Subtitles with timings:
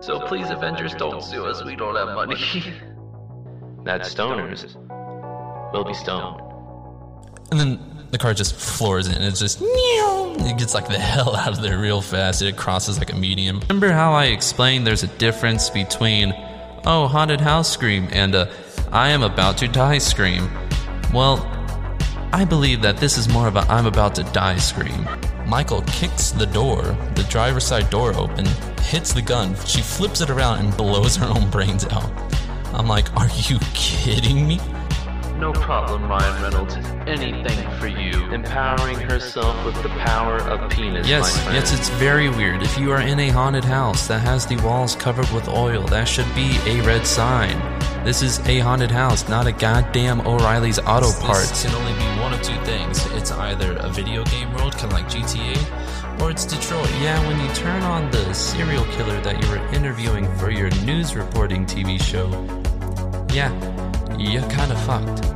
[0.00, 1.62] So please, Avengers, don't sue us.
[1.62, 2.36] We don't have money.
[3.84, 4.74] That's stoners.
[5.72, 6.40] We'll be stoned.
[7.50, 11.36] And then the car just floors it and it's just it gets like the hell
[11.36, 12.40] out of there real fast.
[12.40, 13.60] It crosses like a medium.
[13.60, 16.32] Remember how I explained there's a difference between
[16.86, 18.50] oh haunted house scream and a
[18.92, 20.50] I am about to die scream?
[21.12, 21.46] Well,
[22.32, 25.06] I believe that this is more of a I'm about to die scream.
[25.46, 26.82] Michael kicks the door,
[27.14, 28.46] the driver's side door open,
[28.80, 29.54] hits the gun.
[29.66, 32.10] She flips it around and blows her own brains out.
[32.74, 34.60] I'm like, are you kidding me?
[35.40, 36.76] No problem, Ryan Reynolds.
[37.06, 38.30] Anything for you.
[38.30, 41.08] Empowering herself with the power of penis.
[41.08, 42.62] Yes, my yes, it's very weird.
[42.62, 46.06] If you are in a haunted house that has the walls covered with oil, that
[46.06, 47.58] should be a red sign.
[48.04, 51.48] This is a haunted house, not a goddamn O'Reilly's Auto Parts.
[51.48, 53.04] This can only be one of two things.
[53.12, 56.90] It's either a video game world, kind of like GTA, or it's Detroit.
[57.00, 61.14] Yeah, when you turn on the serial killer that you were interviewing for your news
[61.14, 62.28] reporting TV show,
[63.32, 63.50] yeah,
[64.16, 65.26] you're kind of fucked.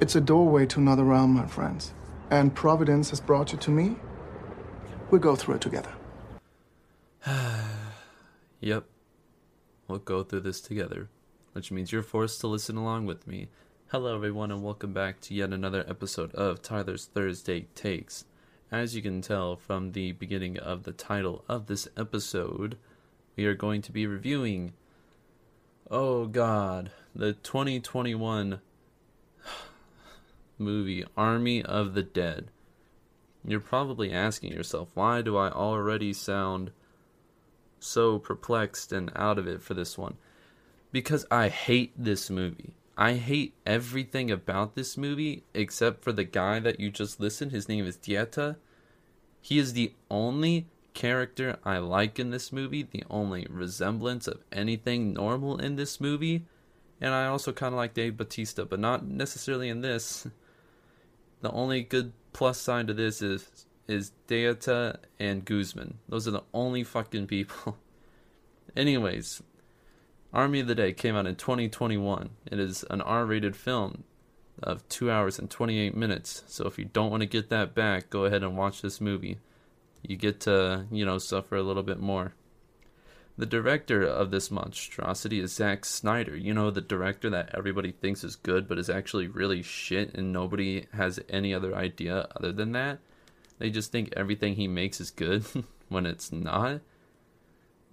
[0.00, 1.92] It's a doorway to another realm, my friends.
[2.30, 3.96] And Providence has brought you to me.
[5.10, 5.92] We'll go through it together.
[8.60, 8.86] Yep.
[9.86, 11.08] We'll go through this together,
[11.52, 13.46] which means you're forced to listen along with me.
[13.92, 18.24] Hello, everyone, and welcome back to yet another episode of Tyler's Thursday Takes.
[18.72, 22.76] As you can tell from the beginning of the title of this episode,
[23.36, 24.72] we are going to be reviewing,
[25.88, 28.60] oh god, the 2021
[30.58, 32.50] movie Army of the Dead.
[33.44, 36.72] You're probably asking yourself, why do I already sound
[37.80, 40.16] so perplexed and out of it for this one?
[40.92, 42.74] Because I hate this movie.
[42.96, 47.52] I hate everything about this movie except for the guy that you just listened.
[47.52, 48.56] His name is Dieter.
[49.40, 55.12] He is the only character I like in this movie, the only resemblance of anything
[55.12, 56.46] normal in this movie.
[57.00, 60.26] And I also kind of like Dave Bautista, but not necessarily in this.
[61.40, 65.98] The only good plus side to this is is Dieter and Guzman.
[66.08, 67.78] Those are the only fucking people.
[68.76, 69.42] Anyways,
[70.32, 72.30] Army of the Dead came out in 2021.
[72.46, 74.04] It is an R-rated film
[74.62, 76.44] of 2 hours and 28 minutes.
[76.46, 79.38] So if you don't want to get that back, go ahead and watch this movie.
[80.02, 82.34] You get to, you know, suffer a little bit more.
[83.38, 86.36] The director of this monstrosity is Zack Snyder.
[86.36, 90.32] You know, the director that everybody thinks is good, but is actually really shit, and
[90.32, 92.98] nobody has any other idea other than that.
[93.58, 95.44] They just think everything he makes is good
[95.88, 96.80] when it's not.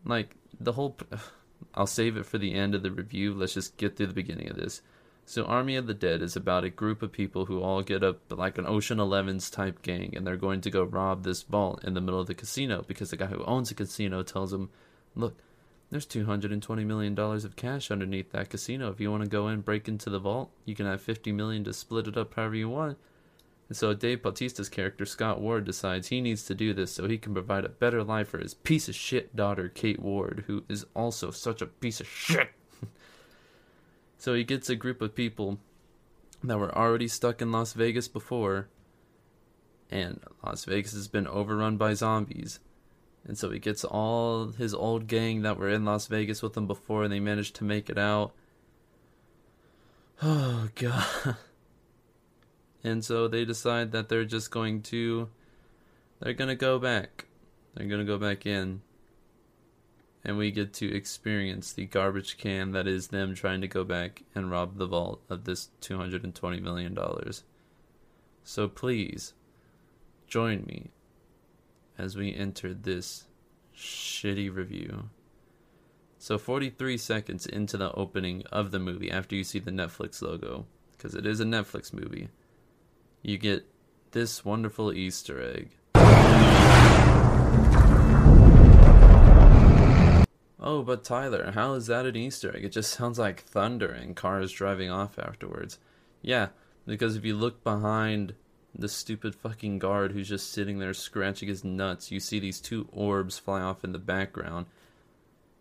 [0.06, 0.98] Like, the whole.
[1.74, 3.34] I'll save it for the end of the review.
[3.34, 4.82] Let's just get through the beginning of this.
[5.26, 8.20] So, Army of the Dead is about a group of people who all get up
[8.30, 11.96] like an Ocean Elevens type gang, and they're going to go rob this vault in
[11.96, 14.70] the middle of the casino because the guy who owns the casino tells them
[15.16, 15.38] look,
[15.90, 18.90] there's $220 million of cash underneath that casino.
[18.92, 21.64] If you want to go in, break into the vault, you can have 50 million
[21.64, 22.98] to split it up however you want.
[23.68, 27.18] And so Dave Bautista's character, Scott Ward, decides he needs to do this so he
[27.18, 30.86] can provide a better life for his piece of shit daughter, Kate Ward, who is
[30.96, 32.50] also such a piece of shit.
[34.18, 35.60] so he gets a group of people
[36.44, 38.68] that were already stuck in Las Vegas before,
[39.90, 42.60] and Las Vegas has been overrun by zombies.
[43.28, 46.68] And so he gets all his old gang that were in Las Vegas with him
[46.68, 48.34] before, and they managed to make it out.
[50.22, 51.36] Oh, God.
[52.86, 55.28] And so they decide that they're just going to.
[56.20, 57.26] They're going to go back.
[57.74, 58.82] They're going to go back in.
[60.24, 64.22] And we get to experience the garbage can that is them trying to go back
[64.36, 66.96] and rob the vault of this $220 million.
[68.44, 69.34] So please,
[70.28, 70.92] join me
[71.98, 73.26] as we enter this
[73.76, 75.10] shitty review.
[76.20, 80.68] So 43 seconds into the opening of the movie, after you see the Netflix logo,
[80.92, 82.30] because it is a Netflix movie,
[83.26, 83.66] you get
[84.12, 85.72] this wonderful Easter egg.
[90.60, 92.64] Oh, but Tyler, how is that an Easter egg?
[92.64, 95.80] It just sounds like thunder and cars driving off afterwards.
[96.22, 96.50] Yeah,
[96.86, 98.36] because if you look behind
[98.78, 102.88] the stupid fucking guard who's just sitting there scratching his nuts, you see these two
[102.92, 104.68] orbs fly off in the background.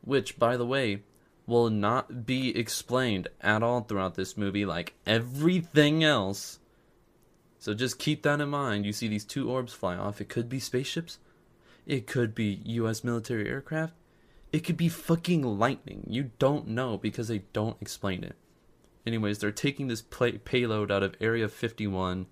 [0.03, 1.03] Which, by the way,
[1.47, 6.59] will not be explained at all throughout this movie, like everything else.
[7.65, 8.85] So just keep that in mind.
[8.85, 10.21] You see these two orbs fly off.
[10.21, 11.19] It could be spaceships,
[11.87, 13.03] it could be U.S.
[13.03, 13.95] military aircraft,
[14.53, 16.07] It could be fucking lightning.
[16.07, 18.37] You don't know because they don't explain it.
[19.07, 22.27] Anyways, they're taking this play- payload out of Area 51,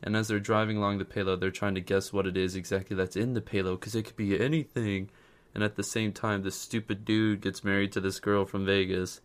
[0.00, 2.94] and as they're driving along the payload, they're trying to guess what it is exactly
[2.94, 5.10] that's in the payload because it could be anything.
[5.56, 9.22] And at the same time, this stupid dude gets married to this girl from Vegas,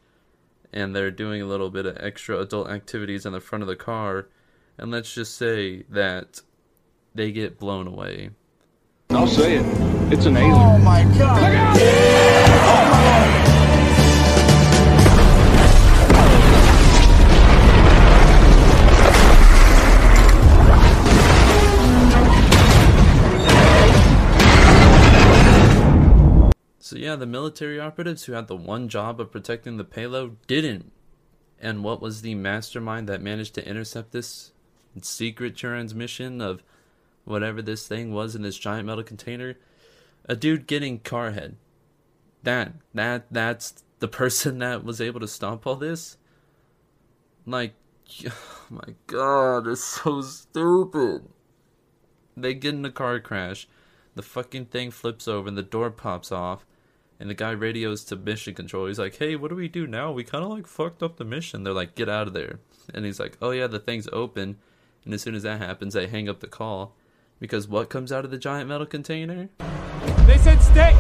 [0.74, 3.76] and they're doing a little bit of extra adult activities in the front of the
[3.76, 4.30] car.
[4.80, 6.42] And let's just say that
[7.16, 8.30] they get blown away.
[9.10, 9.66] I'll say it.
[10.14, 10.54] It's an alien.
[10.54, 11.78] Oh my god!
[26.80, 30.92] So yeah, the military operatives who had the one job of protecting the payload didn't.
[31.60, 34.52] And what was the mastermind that managed to intercept this
[35.04, 36.64] secret transmission of
[37.26, 39.56] whatever this thing was in this giant metal container?
[40.26, 41.58] A dude getting car head.
[42.44, 46.18] That that that's the person that was able to stop all this?
[47.46, 47.74] Like
[48.28, 51.28] oh my god, it's so stupid.
[52.36, 53.68] They get in a car crash.
[54.16, 56.66] The fucking thing flips over and the door pops off.
[57.20, 58.86] And the guy radios to mission control.
[58.86, 60.12] He's like, "Hey, what do we do now?
[60.12, 62.60] We kind of like fucked up the mission." They're like, "Get out of there."
[62.94, 64.58] And he's like, "Oh yeah, the thing's open."
[65.08, 66.94] And as soon as that happens, they hang up the call
[67.40, 69.48] because what comes out of the giant metal container?
[70.26, 70.92] They said stay.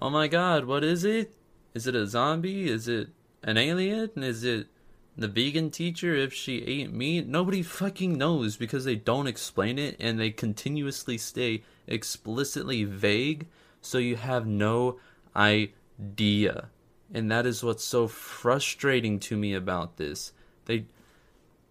[0.00, 1.34] Oh my god, what is it?
[1.74, 2.70] Is it a zombie?
[2.70, 3.10] Is it
[3.42, 4.10] an alien?
[4.16, 4.68] Is it
[5.16, 7.26] the vegan teacher if she ate meat?
[7.26, 13.46] Nobody fucking knows because they don't explain it and they continuously stay explicitly vague
[13.80, 14.98] so you have no
[15.34, 16.68] idea.
[17.12, 20.32] And that is what's so frustrating to me about this.
[20.66, 20.86] They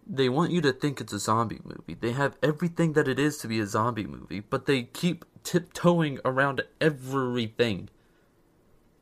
[0.06, 1.94] they want you to think it's a zombie movie.
[1.94, 6.18] They have everything that it is to be a zombie movie, but they keep tiptoeing
[6.24, 7.88] around everything.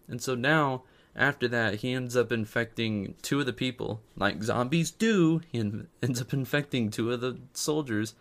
[0.06, 0.82] And so now,
[1.19, 5.41] after that, he ends up infecting two of the people, like zombies do.
[5.50, 8.15] He en- ends up infecting two of the soldiers,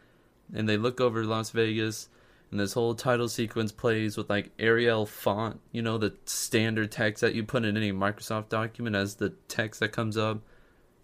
[0.52, 2.10] and they look over Las Vegas,
[2.50, 7.22] and this whole title sequence plays with like Arial font, you know, the standard text
[7.22, 10.42] that you put in any Microsoft document as the text that comes up.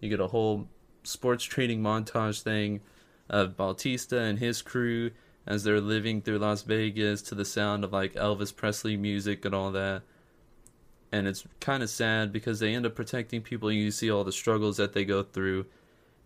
[0.00, 0.66] You get a whole
[1.04, 2.80] sports training montage thing
[3.30, 5.12] of Bautista and his crew
[5.46, 9.54] as they're living through Las Vegas to the sound of like Elvis Presley music and
[9.54, 10.02] all that
[11.14, 14.24] and it's kind of sad because they end up protecting people and you see all
[14.24, 15.66] the struggles that they go through.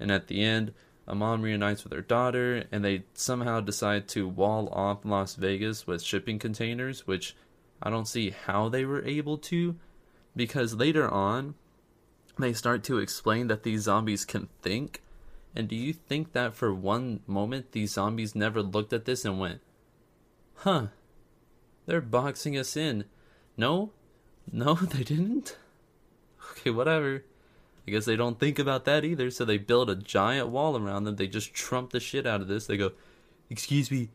[0.00, 0.73] And at the end
[1.06, 5.87] a mom reunites with her daughter and they somehow decide to wall off las vegas
[5.87, 7.35] with shipping containers which
[7.82, 9.75] i don't see how they were able to
[10.37, 11.55] because later on
[12.38, 15.02] they start to explain that these zombies can think.
[15.56, 19.41] And do you think that for one moment these zombies never looked at this and
[19.41, 19.61] went
[20.56, 20.88] huh
[21.87, 23.05] they're boxing us in
[23.56, 23.91] no
[24.52, 25.56] no, they didn't.
[26.52, 27.24] Okay, whatever.
[27.86, 31.04] I guess they don't think about that either, so they build a giant wall around
[31.04, 31.16] them.
[31.16, 32.66] They just trump the shit out of this.
[32.66, 32.92] They go,
[33.48, 34.10] Excuse me,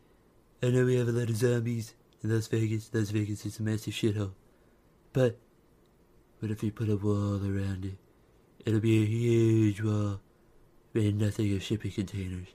[0.62, 2.90] I know we have a lot of zombies in Las Vegas.
[2.92, 4.32] Las Vegas is a massive shithole.
[5.12, 5.38] But,
[6.38, 7.96] what if we put a wall around it?
[8.64, 10.20] It'll be a huge wall
[10.94, 12.46] made nothing of shipping containers.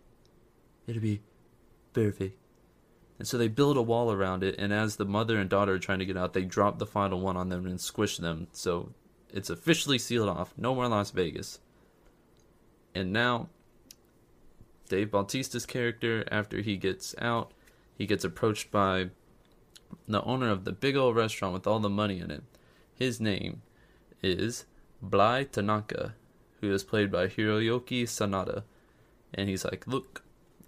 [0.87, 1.21] It'll be
[1.93, 2.38] perfect.
[3.19, 5.79] And so they build a wall around it, and as the mother and daughter are
[5.79, 8.47] trying to get out, they drop the final one on them and squish them.
[8.53, 8.91] So
[9.29, 10.53] it's officially sealed off.
[10.57, 11.59] No more Las Vegas.
[12.95, 13.49] And now,
[14.87, 17.51] Dave Bautista's character, after he gets out,
[17.97, 19.09] he gets approached by
[20.07, 22.43] the owner of the big old restaurant with all the money in it.
[22.95, 23.63] His name
[24.23, 24.63] is
[25.01, 26.15] Bly Tanaka,
[26.61, 28.63] who is played by Hiroyuki Sanada.
[29.33, 30.23] And he's like, Look,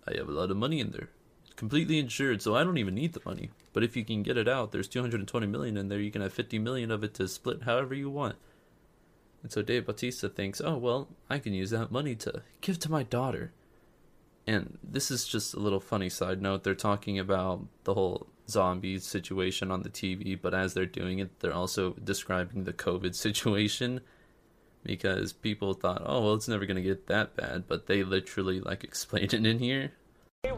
[0.05, 1.10] I have a lot of money in there
[1.55, 3.50] completely insured, so I don't even need the money.
[3.74, 6.00] But if you can get it out, there's 220 million in there.
[6.00, 8.36] You can have 50 million of it to split however you want.
[9.43, 12.91] And so Dave Bautista thinks, oh well, I can use that money to give to
[12.91, 13.53] my daughter.
[14.46, 16.63] And this is just a little funny side note.
[16.63, 21.39] They're talking about the whole zombie situation on the TV, but as they're doing it,
[21.39, 24.01] they're also describing the COVID situation
[24.84, 28.84] because people thought, oh well, it's never gonna get that bad, but they literally like
[28.84, 29.93] explain it in here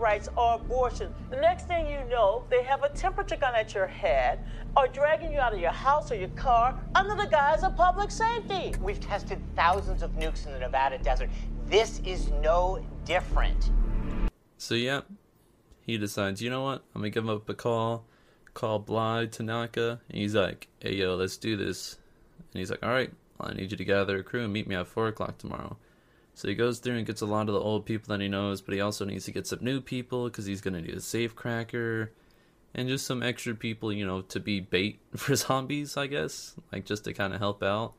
[0.04, 1.13] rights or oh, abortion.
[1.30, 4.40] The next thing you know, they have a temperature gun at your head
[4.78, 8.12] or dragging you out of your house or your car under the guise of public
[8.12, 8.74] safety.
[8.82, 11.30] We've tested thousands of nukes in the Nevada desert.
[11.68, 13.72] This is no different.
[14.58, 15.02] So, yeah,
[15.86, 16.84] he decides, you know what?
[16.96, 18.06] I'm going to give up a call,
[18.54, 21.98] call Bly Tanaka, and he's like, "Hey yo, let's do this."
[22.54, 24.75] And he's like, "All right, I need you to gather a crew and meet me
[24.75, 25.75] at four o'clock tomorrow."
[26.36, 28.62] So he goes through and gets a lot of the old people that he knows,
[28.62, 31.36] but he also needs to get some new people because he's gonna need a safe
[31.36, 32.12] cracker
[32.75, 36.86] and just some extra people, you know, to be bait for zombies, I guess, like
[36.86, 37.94] just to kind of help out.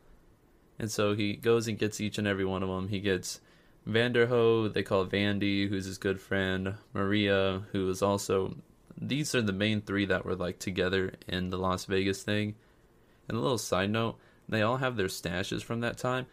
[0.79, 2.89] And so he goes and gets each and every one of them.
[2.89, 3.41] He gets
[3.89, 8.57] Vanderohe, they call Vandy, who's his good friend, Maria, who is also.
[8.97, 12.55] These are the main three that were like together in the Las Vegas thing.
[13.29, 16.27] And a little side note, they all have their stashes from that time.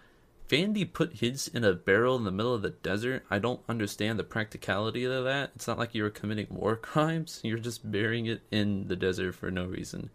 [0.51, 3.23] Vandy put his in a barrel in the middle of the desert.
[3.31, 5.51] I don't understand the practicality of that.
[5.55, 7.39] It's not like you were committing war crimes.
[7.41, 10.09] You're just burying it in the desert for no reason.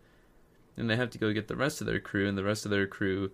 [0.76, 2.70] And they have to go get the rest of their crew, and the rest of
[2.70, 3.30] their crew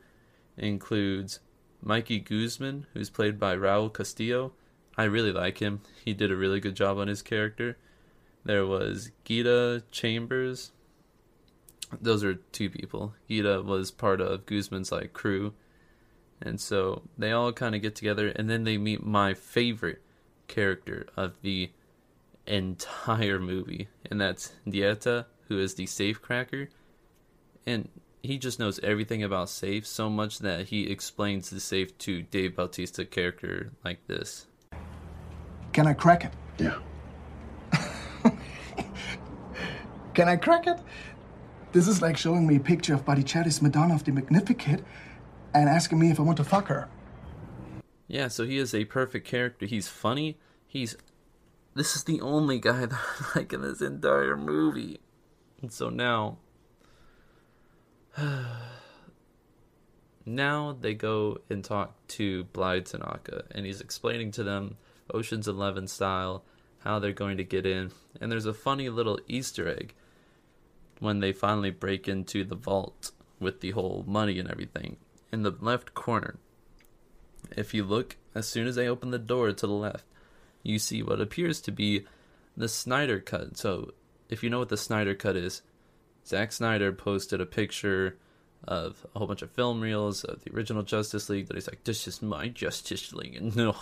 [0.57, 1.41] includes
[1.83, 4.53] Mikey Guzman, who's played by Raul Castillo.
[4.97, 5.81] I really like him.
[6.05, 7.79] He did a really good job on his character.
[8.45, 10.71] There was Gita Chambers.
[12.01, 13.15] Those are two people.
[13.29, 15.55] Gita was part of Guzman's like crew.
[16.45, 20.03] And so they all kind of get together and then they meet my favorite
[20.49, 21.71] character of the
[22.47, 26.69] entire movie, and that's Dieter, who is the safe cracker.
[27.67, 27.89] And
[28.23, 32.57] he just knows everything about safe so much that he explains the safe to Dave
[32.57, 34.47] Bautista character like this.
[35.73, 36.33] Can I crack it?
[36.59, 36.79] Yeah.
[40.15, 40.79] Can I crack it?
[41.73, 44.85] This is like showing me a picture of Botticelli's Madonna of the Magnificat
[45.55, 46.89] and asking me if I want to fuck her.
[48.09, 49.67] Yeah, so he is a perfect character.
[49.67, 50.39] He's funny.
[50.67, 50.97] He's
[51.75, 55.01] this is the only guy that I like in this entire movie.
[55.61, 56.39] And so now
[60.27, 64.77] now they go and talk to Bly Tanaka and he's explaining to them
[65.13, 66.45] Ocean's 11 style
[66.81, 67.93] how they're going to get in.
[68.21, 69.95] And there's a funny little Easter egg
[70.99, 74.97] when they finally break into the vault with the whole money and everything.
[75.33, 76.37] In the left corner,
[77.57, 80.05] if you look, as soon as they open the door to the left,
[80.63, 82.05] you see what appears to be
[82.57, 83.57] the Snyder Cut.
[83.57, 83.93] So,
[84.29, 85.63] if you know what the Snyder Cut is,
[86.27, 88.17] Zack Snyder posted a picture
[88.65, 91.83] of a whole bunch of film reels of the original Justice League that he's like,
[91.85, 93.37] this is my Justice League.
[93.37, 93.75] And no,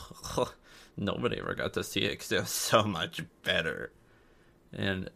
[0.96, 3.92] nobody ever got to see it because it was so much better.
[4.72, 5.10] And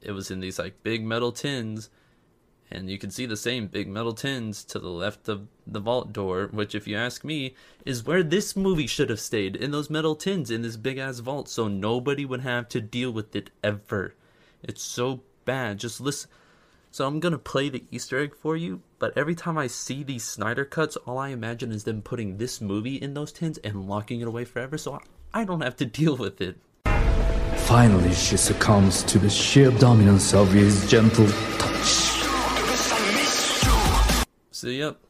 [0.00, 1.90] it was in these like big metal tins.
[2.70, 6.12] And you can see the same big metal tins to the left of the vault
[6.12, 7.54] door, which, if you ask me,
[7.84, 11.18] is where this movie should have stayed in those metal tins in this big ass
[11.18, 14.14] vault so nobody would have to deal with it ever.
[14.62, 15.78] It's so bad.
[15.78, 16.30] Just listen.
[16.90, 20.24] So I'm gonna play the Easter egg for you, but every time I see these
[20.24, 24.20] Snyder cuts, all I imagine is them putting this movie in those tins and locking
[24.20, 25.00] it away forever, so
[25.32, 26.56] I don't have to deal with it.
[27.66, 31.26] Finally, she succumbs to the sheer dominance of his gentle
[34.54, 35.00] So yep,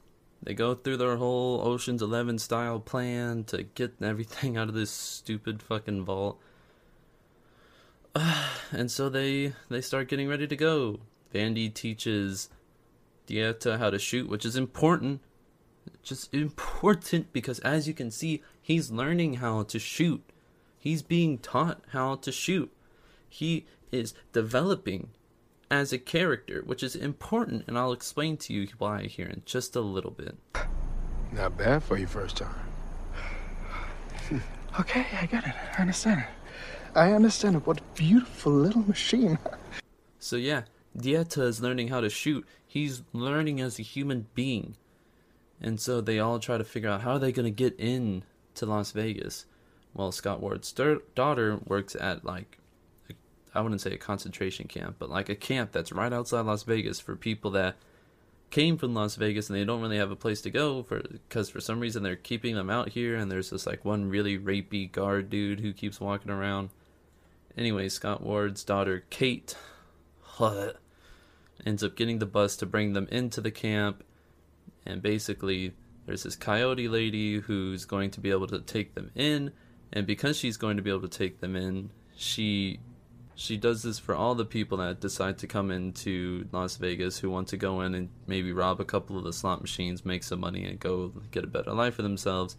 [0.42, 4.90] they go through their whole Ocean's Eleven style plan to get everything out of this
[4.90, 6.40] stupid fucking vault.
[8.72, 11.00] and so they they start getting ready to go.
[11.34, 12.48] Vandy teaches
[13.28, 15.20] Dieter how to shoot, which is important.
[16.02, 20.24] Just important because as you can see, he's learning how to shoot.
[20.78, 22.72] He's being taught how to shoot.
[23.28, 25.10] He is developing
[25.74, 29.74] as a character, which is important, and I'll explain to you why here in just
[29.74, 30.36] a little bit.
[31.32, 32.54] Not bad for your first time.
[34.80, 35.54] Okay, I get it.
[35.78, 36.26] I understand it.
[36.96, 37.64] I understand it.
[37.64, 39.38] What a beautiful little machine.
[40.18, 40.62] So yeah,
[40.96, 42.46] Dieter is learning how to shoot.
[42.66, 44.74] He's learning as a human being.
[45.60, 48.22] And so they all try to figure out how are they going to get in
[48.54, 49.44] to Las Vegas.
[49.92, 52.58] Well, Scott Ward's dur- daughter works at like
[53.54, 56.98] I wouldn't say a concentration camp, but like a camp that's right outside Las Vegas
[56.98, 57.76] for people that
[58.50, 61.50] came from Las Vegas and they don't really have a place to go for because
[61.50, 64.90] for some reason they're keeping them out here and there's this like one really rapey
[64.90, 66.70] guard dude who keeps walking around.
[67.56, 69.56] Anyway, Scott Ward's daughter Kate
[71.66, 74.04] ends up getting the bus to bring them into the camp
[74.84, 75.72] and basically
[76.06, 79.52] there's this coyote lady who's going to be able to take them in
[79.92, 82.80] and because she's going to be able to take them in, she
[83.34, 87.30] she does this for all the people that decide to come into Las Vegas who
[87.30, 90.40] want to go in and maybe rob a couple of the slot machines, make some
[90.40, 92.56] money, and go get a better life for themselves.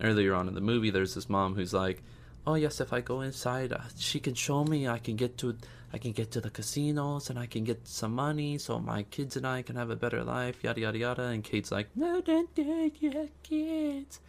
[0.00, 2.02] Earlier on in the movie, there's this mom who's like,
[2.46, 4.88] "Oh yes, if I go inside, uh, she can show me.
[4.88, 5.56] I can get to,
[5.92, 9.36] I can get to the casinos, and I can get some money, so my kids
[9.36, 11.22] and I can have a better life." Yada yada yada.
[11.22, 14.20] And Kate's like, "No, don't do your kids."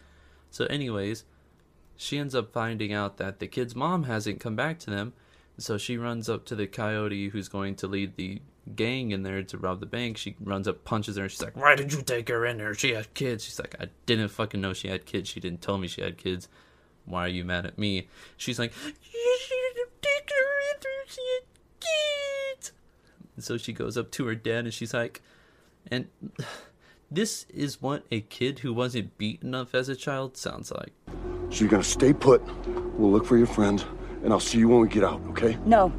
[0.50, 1.24] So, anyways,
[1.96, 5.12] she ends up finding out that the kid's mom hasn't come back to them
[5.58, 8.40] So she runs up to the coyote who's going to lead the
[8.74, 10.18] gang in there to rob the bank.
[10.18, 12.74] She runs up, punches her, and she's like, Why did you take her in there?
[12.74, 13.44] She had kids.
[13.44, 15.28] She's like, I didn't fucking know she had kids.
[15.28, 16.48] She didn't tell me she had kids.
[17.06, 18.08] Why are you mad at me?
[18.36, 21.06] She's like, You should have taken her in there.
[21.06, 21.46] She had
[21.80, 22.72] kids.
[23.36, 25.22] And so she goes up to her dad and she's like,
[25.90, 26.08] And
[27.10, 30.92] this is what a kid who wasn't beaten up as a child sounds like.
[31.50, 32.42] So you're gonna stay put.
[32.98, 33.84] We'll look for your friend,
[34.26, 35.56] and I'll see you when we get out, okay?
[35.64, 35.92] No.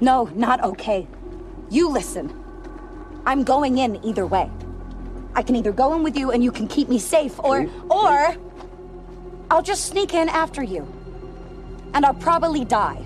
[0.00, 1.08] No, not okay.
[1.68, 2.32] You listen.
[3.26, 4.48] I'm going in either way.
[5.34, 8.36] I can either go in with you and you can keep me safe, or or
[9.50, 10.86] I'll just sneak in after you.
[11.94, 13.04] And I'll probably die.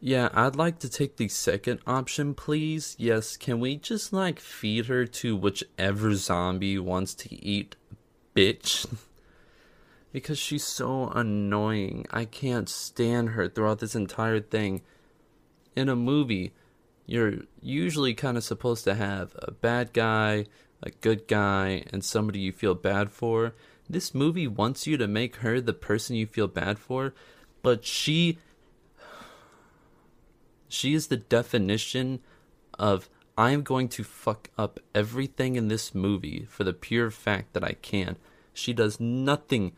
[0.00, 2.96] Yeah, I'd like to take the second option, please.
[2.98, 7.76] Yes, can we just like feed her to whichever zombie wants to eat,
[8.34, 8.84] bitch?
[10.12, 12.06] because she's so annoying.
[12.10, 14.82] I can't stand her throughout this entire thing.
[15.74, 16.52] In a movie,
[17.06, 20.46] you're usually kind of supposed to have a bad guy,
[20.82, 23.54] a good guy, and somebody you feel bad for.
[23.88, 27.14] This movie wants you to make her the person you feel bad for,
[27.62, 28.38] but she
[30.68, 32.20] she is the definition
[32.78, 37.64] of I'm going to fuck up everything in this movie for the pure fact that
[37.64, 38.16] I can.
[38.54, 39.72] She does nothing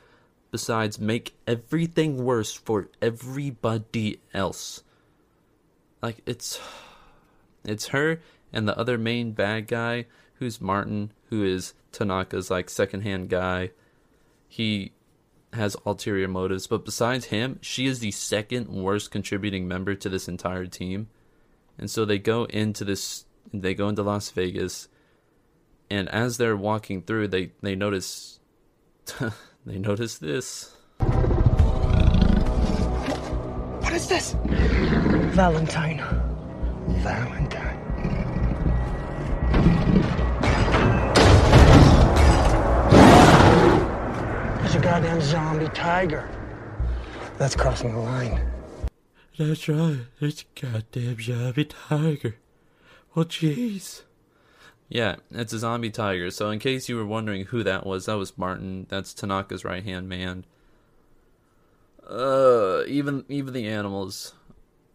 [0.55, 4.85] besides make everything worse for everybody else.
[6.01, 6.61] Like it's
[7.65, 8.21] it's her
[8.53, 13.73] and the other main bad guy who's Martin, who is Tanaka's like secondhand guy.
[14.47, 14.93] He
[15.55, 20.29] has ulterior motives, but besides him, she is the second worst contributing member to this
[20.29, 21.09] entire team.
[21.77, 24.87] And so they go into this they go into Las Vegas
[25.91, 28.39] and as they're walking through they they notice
[29.67, 30.75] they notice this.
[33.81, 34.37] What is this?
[35.35, 35.99] Valentine.
[37.03, 37.81] Valentine.
[44.61, 46.29] There's a goddamn zombie tiger.
[47.39, 48.41] That's crossing the line.
[49.39, 50.01] That's right.
[50.21, 52.37] It's a goddamn zombie tiger.
[53.15, 54.03] Well, jeez.
[54.89, 56.31] Yeah, it's a zombie tiger.
[56.31, 58.87] So, in case you were wondering who that was, that was Martin.
[58.89, 60.45] That's Tanaka's right hand man.
[62.09, 64.35] Uh, even even the animals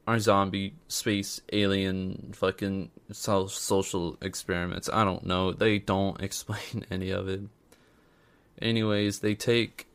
[0.08, 4.90] are zombie, space, alien, fucking so- social experiments.
[4.92, 5.52] I don't know.
[5.52, 7.42] They don't explain any of it.
[8.62, 9.88] Anyways, they take.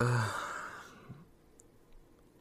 [0.00, 0.30] Uh,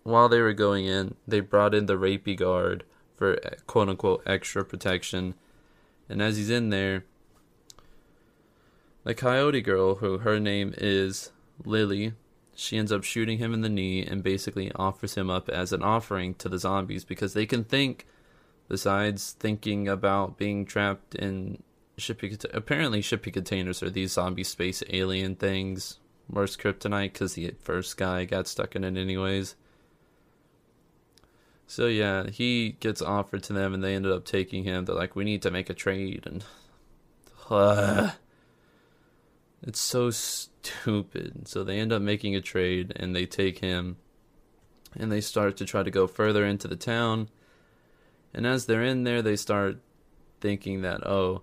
[0.03, 2.83] while they were going in, they brought in the rapey guard
[3.15, 5.33] for quote unquote extra protection.
[6.09, 7.03] And as he's in there,
[9.03, 11.31] the coyote girl, who her name is
[11.63, 12.13] Lily,
[12.55, 15.83] she ends up shooting him in the knee and basically offers him up as an
[15.83, 18.05] offering to the zombies because they can think,
[18.67, 21.61] besides thinking about being trapped in
[21.97, 22.37] shipping.
[22.53, 25.99] Apparently, shipping containers are these zombie space alien things.
[26.29, 29.55] worse kryptonite because the first guy got stuck in it anyways.
[31.67, 34.85] So yeah, he gets offered to them, and they ended up taking him.
[34.85, 36.43] They're like, "We need to make a trade," and
[37.49, 38.11] uh,
[39.61, 41.47] it's so stupid.
[41.47, 43.97] So they end up making a trade, and they take him,
[44.95, 47.29] and they start to try to go further into the town.
[48.33, 49.79] And as they're in there, they start
[50.39, 51.41] thinking that, oh,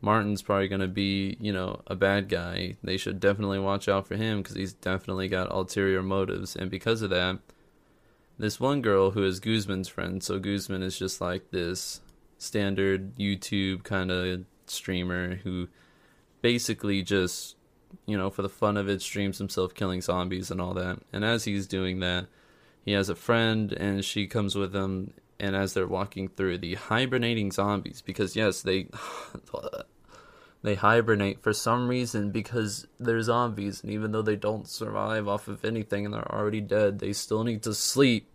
[0.00, 2.76] Martin's probably going to be, you know, a bad guy.
[2.82, 6.56] They should definitely watch out for him because he's definitely got ulterior motives.
[6.56, 7.38] And because of that,
[8.38, 12.00] this one girl who is Guzman's friend, so Guzman is just like this
[12.38, 15.68] standard YouTube kind of streamer who
[16.40, 17.56] basically just,
[18.06, 20.98] you know, for the fun of it, streams himself killing zombies and all that.
[21.12, 22.26] And as he's doing that,
[22.84, 26.74] he has a friend and she comes with him and as they're walking through the
[26.74, 28.86] hibernating zombies because yes they
[30.62, 35.48] they hibernate for some reason because they're zombies and even though they don't survive off
[35.48, 38.28] of anything and they're already dead they still need to sleep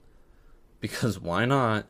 [0.79, 1.85] because why not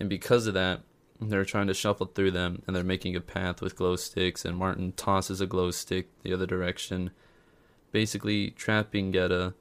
[0.00, 0.80] and because of that
[1.20, 4.56] they're trying to shuffle through them and they're making a path with glow sticks and
[4.56, 7.10] martin tosses a glow stick the other direction
[7.92, 9.54] basically trapping Gita,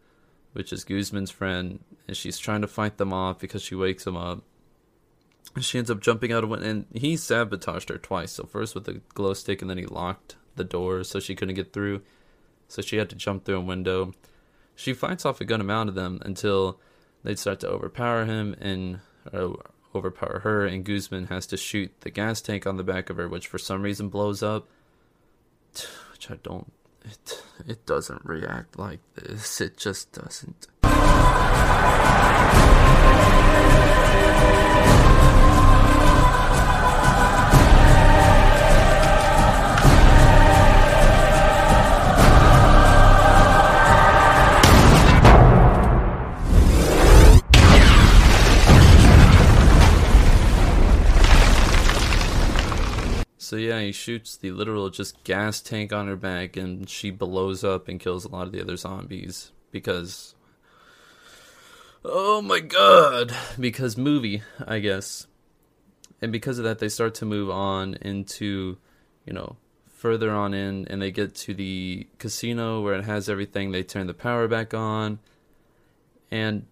[0.53, 4.17] which is Guzman's friend, and she's trying to fight them off because she wakes him
[4.17, 4.43] up.
[5.59, 8.33] She ends up jumping out of window, and he sabotaged her twice.
[8.33, 11.55] So first with the glow stick, and then he locked the door so she couldn't
[11.55, 12.01] get through.
[12.67, 14.13] So she had to jump through a window.
[14.75, 16.79] She fights off a good amount of them until
[17.23, 18.99] they start to overpower him and
[19.33, 19.53] uh,
[19.95, 23.27] overpower her, and Guzman has to shoot the gas tank on the back of her,
[23.27, 24.67] which for some reason blows up.
[26.11, 26.71] Which I don't.
[27.05, 29.61] It it doesn't react like this.
[29.61, 30.67] It just doesn't.
[53.91, 58.25] Shoots the literal just gas tank on her back and she blows up and kills
[58.25, 60.35] a lot of the other zombies because
[62.03, 65.27] oh my god because movie i guess.
[66.19, 68.77] And because of that they start to move on into
[69.25, 69.55] you know
[69.85, 73.71] further on in and they get to the casino where it has everything.
[73.71, 75.19] They turn the power back on
[76.31, 76.65] and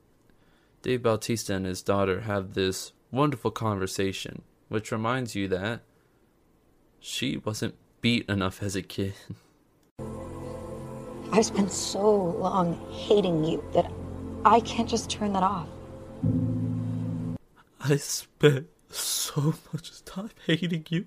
[0.81, 5.81] dave bautista and his daughter have this wonderful conversation which reminds you that
[7.05, 9.13] she wasn't beat enough as a kid
[11.31, 13.91] I've spent so long hating you that
[14.43, 15.67] I can't just turn that off.
[17.81, 21.05] I spent so much time hating you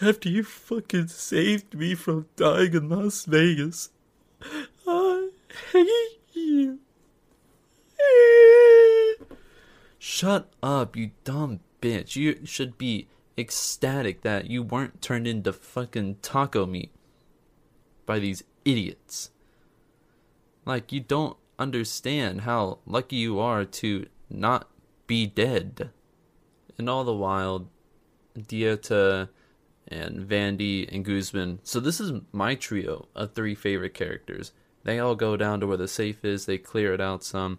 [0.00, 3.90] after you fucking saved me from dying in Las Vegas.
[4.86, 5.30] I
[5.72, 6.78] hate you.
[8.00, 9.24] Eh.
[9.98, 12.16] Shut up, you dumb bitch.
[12.16, 13.08] You should be
[13.38, 16.90] ecstatic that you weren't turned into fucking taco meat
[18.04, 19.30] by these idiots.
[20.64, 24.68] Like, you don't understand how lucky you are to not
[25.06, 25.90] be dead.
[26.76, 27.68] And all the while,
[28.38, 29.28] Dieter
[29.86, 31.60] and Vandy and Guzman.
[31.62, 34.52] So, this is my trio of three favorite characters.
[34.84, 37.58] They all go down to where the safe is, they clear it out some.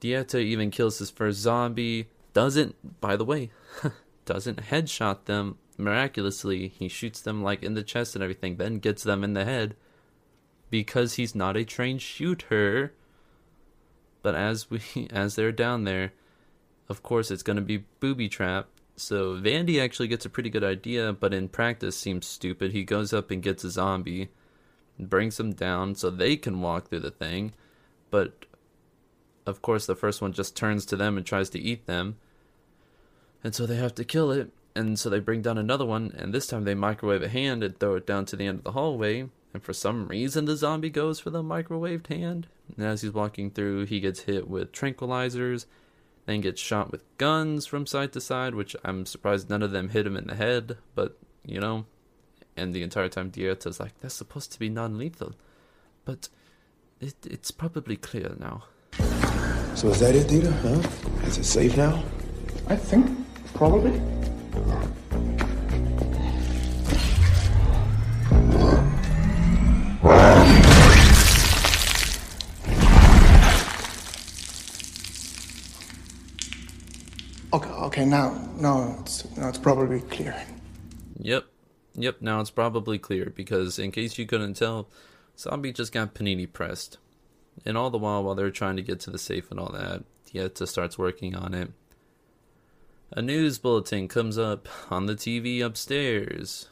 [0.00, 2.08] Dieter even kills his first zombie.
[2.32, 3.50] Doesn't, by the way,
[4.28, 6.68] doesn't headshot them miraculously.
[6.68, 9.74] He shoots them like in the chest and everything, then gets them in the head
[10.68, 12.92] because he's not a trained shooter.
[14.20, 16.12] But as we as they're down there,
[16.90, 18.68] of course it's going to be booby trap.
[18.96, 22.72] So Vandy actually gets a pretty good idea, but in practice seems stupid.
[22.72, 24.28] He goes up and gets a zombie,
[24.98, 27.54] brings them down so they can walk through the thing,
[28.10, 28.44] but
[29.46, 32.18] of course the first one just turns to them and tries to eat them.
[33.42, 36.32] And so they have to kill it, and so they bring down another one, and
[36.32, 38.72] this time they microwave a hand and throw it down to the end of the
[38.72, 39.28] hallway.
[39.54, 42.48] And for some reason, the zombie goes for the microwaved hand.
[42.76, 45.66] And as he's walking through, he gets hit with tranquilizers,
[46.26, 49.88] then gets shot with guns from side to side, which I'm surprised none of them
[49.88, 51.86] hit him in the head, but you know.
[52.56, 55.34] And the entire time, Dieter's like, that's supposed to be non lethal.
[56.04, 56.28] But
[57.00, 58.64] it, it's probably clear now.
[59.74, 60.52] So is that it, Dieter?
[60.60, 61.26] Huh?
[61.26, 62.02] Is it safe now?
[62.66, 63.16] I think,
[63.58, 63.90] probably.
[77.52, 80.40] Okay, okay, now, now it's, now it's probably clear.
[81.18, 81.46] Yep.
[81.96, 84.88] Yep, now it's probably clear because in case you couldn't tell,
[85.36, 86.98] Zombie just got panini pressed.
[87.66, 90.04] And all the while while they're trying to get to the safe and all that,
[90.32, 91.72] Dieter starts working on it.
[93.10, 96.68] A news bulletin comes up on the TV upstairs,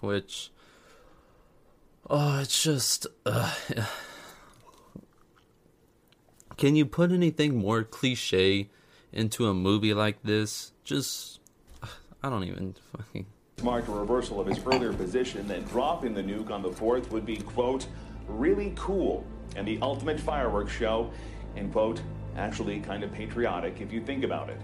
[0.00, 0.50] which
[2.08, 3.54] oh, it's just uh,
[6.56, 8.68] Can you put anything more cliche
[9.12, 10.72] into a movie like this?
[10.84, 11.40] Just
[12.22, 13.26] I don't even fucking
[13.62, 17.26] marked a reversal of his earlier position that dropping the nuke on the 4th would
[17.26, 17.86] be, quote,
[18.28, 21.10] really cool and the ultimate fireworks show,
[21.56, 22.00] and, quote,
[22.36, 24.60] actually kind of patriotic if you think about it.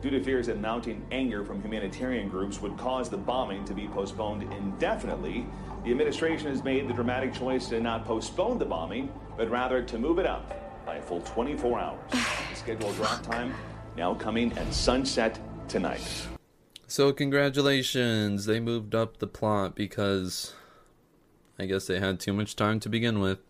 [0.00, 3.88] Due to fears that mounting anger from humanitarian groups would cause the bombing to be
[3.88, 5.44] postponed indefinitely,
[5.84, 9.98] the administration has made the dramatic choice to not postpone the bombing, but rather to
[9.98, 11.98] move it up by a full 24 hours.
[12.12, 13.52] the scheduled drop time
[13.96, 16.28] now coming at sunset tonight.
[16.86, 20.54] So congratulations, they moved up the plot because
[21.58, 23.40] I guess they had too much time to begin with.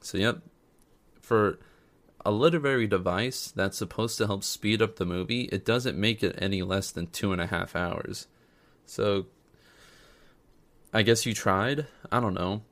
[0.00, 0.38] So yep,
[1.20, 1.58] for
[2.24, 6.36] a literary device that's supposed to help speed up the movie, it doesn't make it
[6.38, 8.26] any less than two and a half hours.
[8.86, 9.26] So
[10.92, 11.86] I guess you tried.
[12.10, 12.62] I don't know.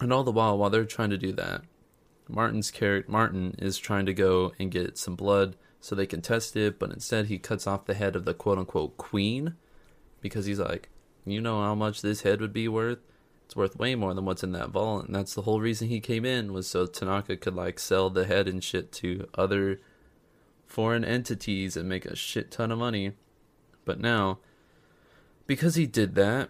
[0.00, 1.62] And all the while, while they're trying to do that,
[2.28, 6.56] Martin's character Martin is trying to go and get some blood so they can test
[6.56, 9.56] it, but instead he cuts off the head of the quote unquote queen
[10.20, 10.88] because he's like,
[11.24, 12.98] you know how much this head would be worth?
[13.52, 16.00] It's worth way more than what's in that vault, and that's the whole reason he
[16.00, 19.78] came in was so Tanaka could like sell the head and shit to other
[20.64, 23.12] foreign entities and make a shit ton of money.
[23.84, 24.38] But now,
[25.46, 26.48] because he did that,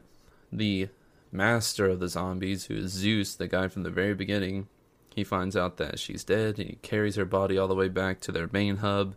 [0.52, 0.90] the
[1.32, 4.68] master of the zombies, who is Zeus, the guy from the very beginning,
[5.12, 8.20] he finds out that she's dead and he carries her body all the way back
[8.20, 9.16] to their main hub.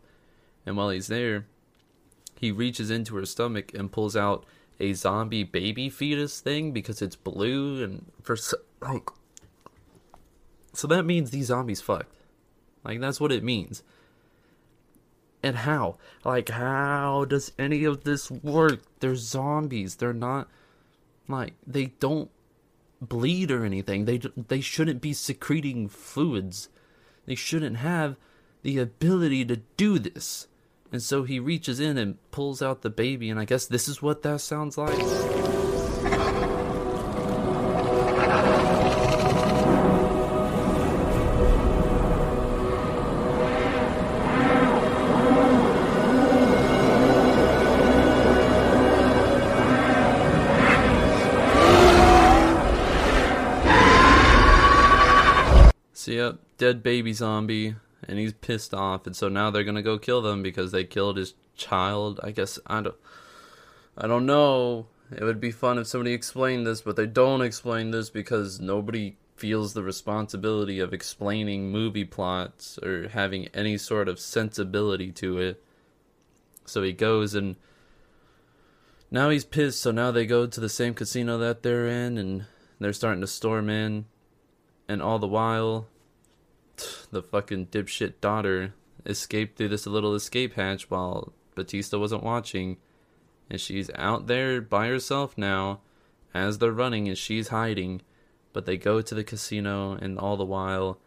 [0.65, 1.45] And while he's there,
[2.39, 4.43] he reaches into her stomach and pulls out
[4.79, 9.09] a zombie baby fetus thing because it's blue and for so, like
[10.73, 12.13] so that means these zombies fucked.
[12.83, 13.83] Like that's what it means.
[15.41, 15.97] And how?
[16.23, 18.81] Like, how does any of this work?
[18.99, 19.95] They're zombies.
[19.95, 20.49] They're not
[21.27, 22.31] like they don't
[22.99, 24.05] bleed or anything.
[24.05, 26.69] They they shouldn't be secreting fluids.
[27.25, 28.17] They shouldn't have
[28.63, 30.47] the ability to do this.
[30.95, 34.01] And so he reaches in and pulls out the baby, and I guess this is
[34.01, 34.95] what that sounds like.
[55.91, 57.75] So yep, dead baby zombie,
[58.07, 61.17] and he's pissed off, and so now they're gonna go kill them because they killed
[61.17, 62.19] his child.
[62.23, 62.95] I guess I don't,
[63.97, 64.87] I don't know.
[65.11, 69.17] It would be fun if somebody explained this, but they don't explain this because nobody
[69.35, 75.61] feels the responsibility of explaining movie plots or having any sort of sensibility to it.
[76.65, 77.57] So he goes and
[79.11, 79.81] now he's pissed.
[79.81, 82.45] So now they go to the same casino that they're in, and
[82.79, 84.05] they're starting to storm in,
[84.87, 85.87] and all the while
[87.11, 88.73] the fucking dipshit daughter
[89.05, 92.77] escaped through this little escape hatch while Bautista wasn't watching.
[93.49, 95.81] And she's out there by herself now
[96.33, 98.01] as they're running and she's hiding.
[98.53, 100.99] But they go to the casino and all the while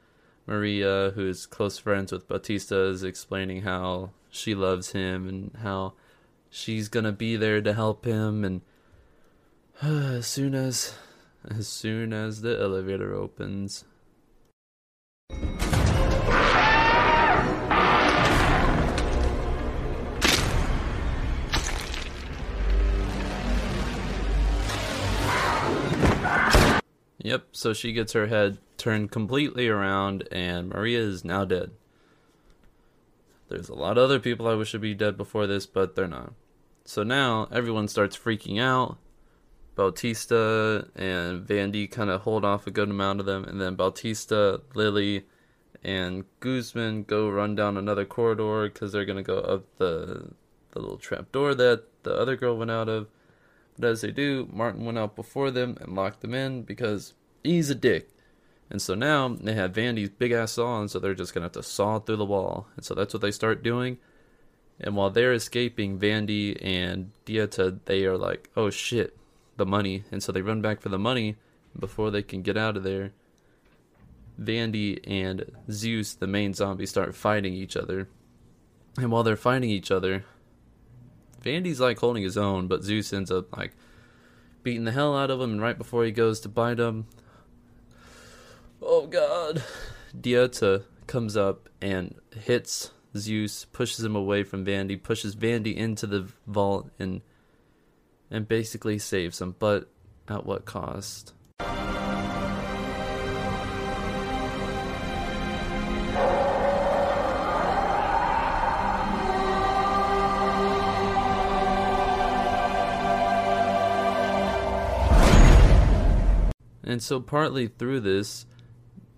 [0.47, 5.95] Maria, who is close friends with Bautista, is explaining how she loves him and how
[6.51, 8.63] she's gonna be there to help him and
[9.83, 10.95] as soon as
[11.49, 13.85] as soon as the elevator opens
[27.29, 31.73] Yep, so she gets her head turned completely around, and Maria is now dead.
[33.49, 36.07] There's a lot of other people I wish would be dead before this, but they're
[36.07, 36.33] not.
[36.87, 38.97] So now everyone starts freaking out.
[39.79, 44.61] Bautista and Vandy kind of hold off a good amount of them, and then Bautista,
[44.75, 45.25] Lily,
[45.85, 50.33] and Guzman go run down another corridor because they're gonna go up the
[50.73, 53.07] the little trap door that the other girl went out of.
[53.79, 57.15] But as they do, Martin went out before them and locked them in because
[57.45, 58.11] he's a dick.
[58.71, 61.53] And so now they have Vandy's big ass saw, and so they're just gonna have
[61.53, 62.67] to saw through the wall.
[62.75, 63.99] And so that's what they start doing.
[64.81, 69.18] And while they're escaping, Vandy and Dieter, they are like, oh shit,
[69.59, 70.05] the money.
[70.11, 71.37] And so they run back for the money
[71.79, 73.13] before they can get out of there.
[74.41, 78.09] Vandy and Zeus, the main zombie, start fighting each other.
[78.97, 80.25] And while they're fighting each other,
[81.43, 83.73] Vandy's like holding his own, but Zeus ends up like
[84.63, 85.53] beating the hell out of him.
[85.53, 87.07] And right before he goes to bite him,
[88.81, 89.63] oh god,
[90.19, 96.29] Dieter comes up and hits Zeus, pushes him away from Vandy, pushes Vandy into the
[96.47, 97.23] vault, and
[98.31, 99.55] and basically saves him.
[99.59, 99.91] But
[100.29, 101.35] at what cost?
[116.89, 118.47] And so, partly through this,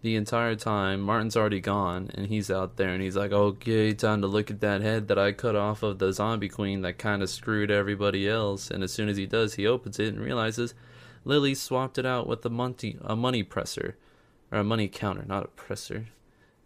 [0.02, 4.22] the entire time, Martin's already gone, and he's out there, and he's like, okay, time
[4.22, 7.22] to look at that head that I cut off of the zombie queen that kind
[7.22, 8.70] of screwed everybody else.
[8.70, 10.74] And as soon as he does, he opens it and realizes
[11.24, 13.98] Lily swapped it out with a money, a money presser,
[14.50, 16.06] or a money counter, not a presser.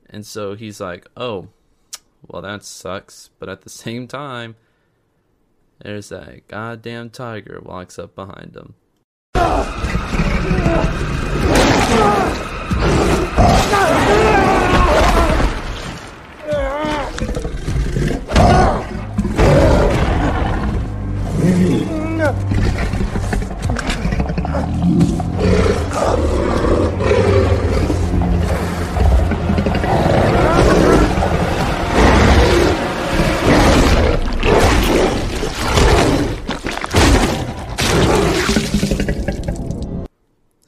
[0.09, 1.49] And so he's like, oh,
[2.27, 3.31] well, that sucks.
[3.40, 4.55] But at the same time,
[5.81, 8.75] there's that goddamn tiger walks up behind him.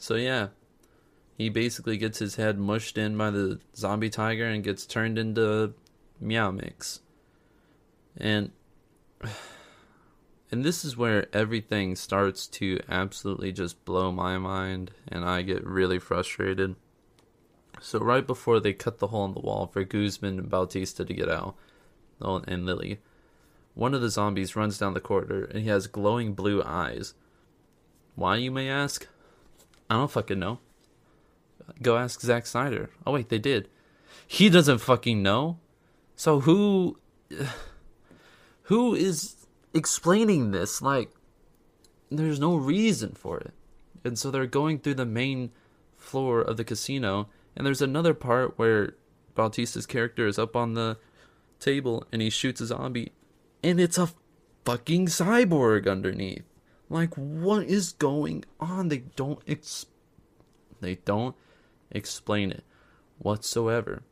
[0.07, 0.51] So yeah,
[1.37, 5.75] he basically gets his head mushed in by the zombie tiger and gets turned into
[6.19, 7.01] meow mix.
[8.17, 8.53] And
[10.51, 15.67] and this is where everything starts to absolutely just blow my mind and I get
[15.67, 16.77] really frustrated.
[17.83, 21.13] So right before they cut the hole in the wall for Guzman and Bautista to
[21.13, 21.55] get out,
[22.23, 23.01] oh, and Lily,
[23.75, 27.13] one of the zombies runs down the corridor and he has glowing blue eyes.
[28.15, 29.07] Why, you may ask?
[29.91, 30.61] I don't fucking know.
[31.83, 32.91] Go ask Zack Snyder.
[33.07, 33.69] Oh wait, they did.
[34.27, 35.59] He doesn't fucking know.
[36.17, 36.99] So who
[38.67, 40.83] Who is explaining this?
[40.83, 41.11] Like,
[42.11, 43.55] there's no reason for it.
[44.05, 45.51] And so they're going through the main
[45.97, 48.95] floor of the casino, and there's another part where
[49.35, 50.99] Bautista's character is up on the
[51.59, 53.13] table and he shoots a zombie,
[53.63, 54.11] and it's a
[54.65, 56.45] fucking cyborg underneath.
[56.89, 58.89] Like, what is going on?
[58.89, 59.87] They don't ex-
[60.81, 61.35] they don't
[61.91, 62.65] explain it
[63.19, 64.03] whatsoever.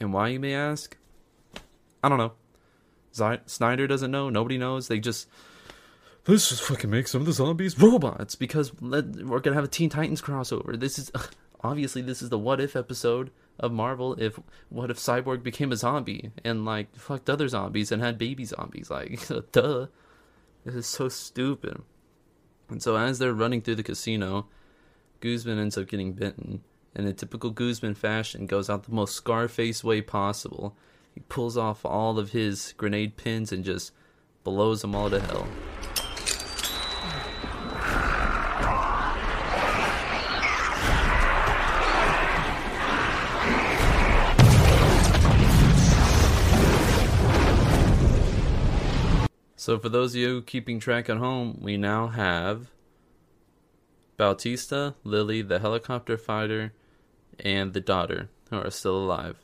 [0.00, 0.96] And why you may ask?
[2.02, 2.32] I don't know.
[3.14, 4.30] Z- Snyder doesn't know.
[4.30, 4.88] Nobody knows.
[4.88, 5.28] They just
[6.26, 9.90] let's just fucking make some of the zombies robots because we're gonna have a Teen
[9.90, 10.78] Titans crossover.
[10.78, 11.10] This is
[11.62, 14.14] obviously this is the what if episode of Marvel.
[14.14, 18.44] If what if Cyborg became a zombie and like fucked other zombies and had baby
[18.44, 18.90] zombies?
[18.90, 19.86] Like duh,
[20.64, 21.82] this is so stupid.
[22.68, 24.46] And so as they're running through the casino,
[25.20, 26.62] Guzman ends up getting bitten.
[26.94, 30.76] And a typical Guzman fashion, goes out the most Scarface way possible.
[31.14, 33.92] He pulls off all of his grenade pins and just
[34.44, 35.46] blows them all to hell.
[49.56, 52.68] So, for those of you keeping track at home, we now have
[54.18, 56.74] Bautista, Lily, the helicopter fighter,
[57.38, 59.38] and the daughter who are still alive.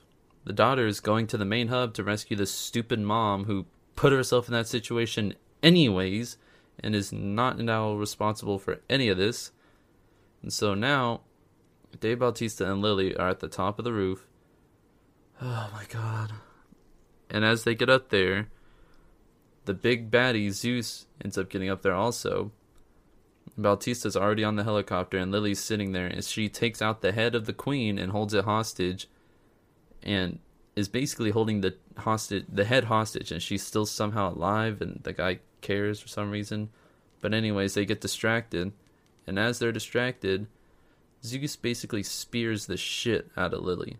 [0.44, 4.12] The daughter is going to the main hub to rescue the stupid mom who put
[4.12, 6.36] herself in that situation anyways
[6.80, 9.52] and is not now responsible for any of this.
[10.42, 11.22] And so now,
[12.00, 14.26] Dave Bautista and Lily are at the top of the roof.
[15.40, 16.32] Oh my god.
[17.30, 18.48] And as they get up there,
[19.64, 22.52] the big baddie Zeus ends up getting up there also.
[23.56, 27.34] Bautista's already on the helicopter and Lily's sitting there and she takes out the head
[27.34, 29.08] of the queen and holds it hostage
[30.02, 30.40] and
[30.74, 35.12] is basically holding the hostage the head hostage and she's still somehow alive and the
[35.12, 36.70] guy cares for some reason.
[37.20, 38.72] But anyways, they get distracted
[39.26, 40.46] and as they're distracted,
[41.22, 43.96] Zeus basically spears the shit out of Lily.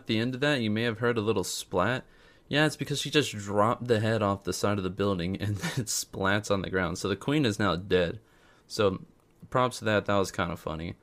[0.00, 2.04] At the end of that, you may have heard a little splat.
[2.48, 5.56] Yeah, it's because she just dropped the head off the side of the building and
[5.76, 6.98] it splats on the ground.
[6.98, 8.20] So the queen is now dead.
[8.66, 9.02] So
[9.50, 10.06] props to that.
[10.06, 10.94] That was kind of funny.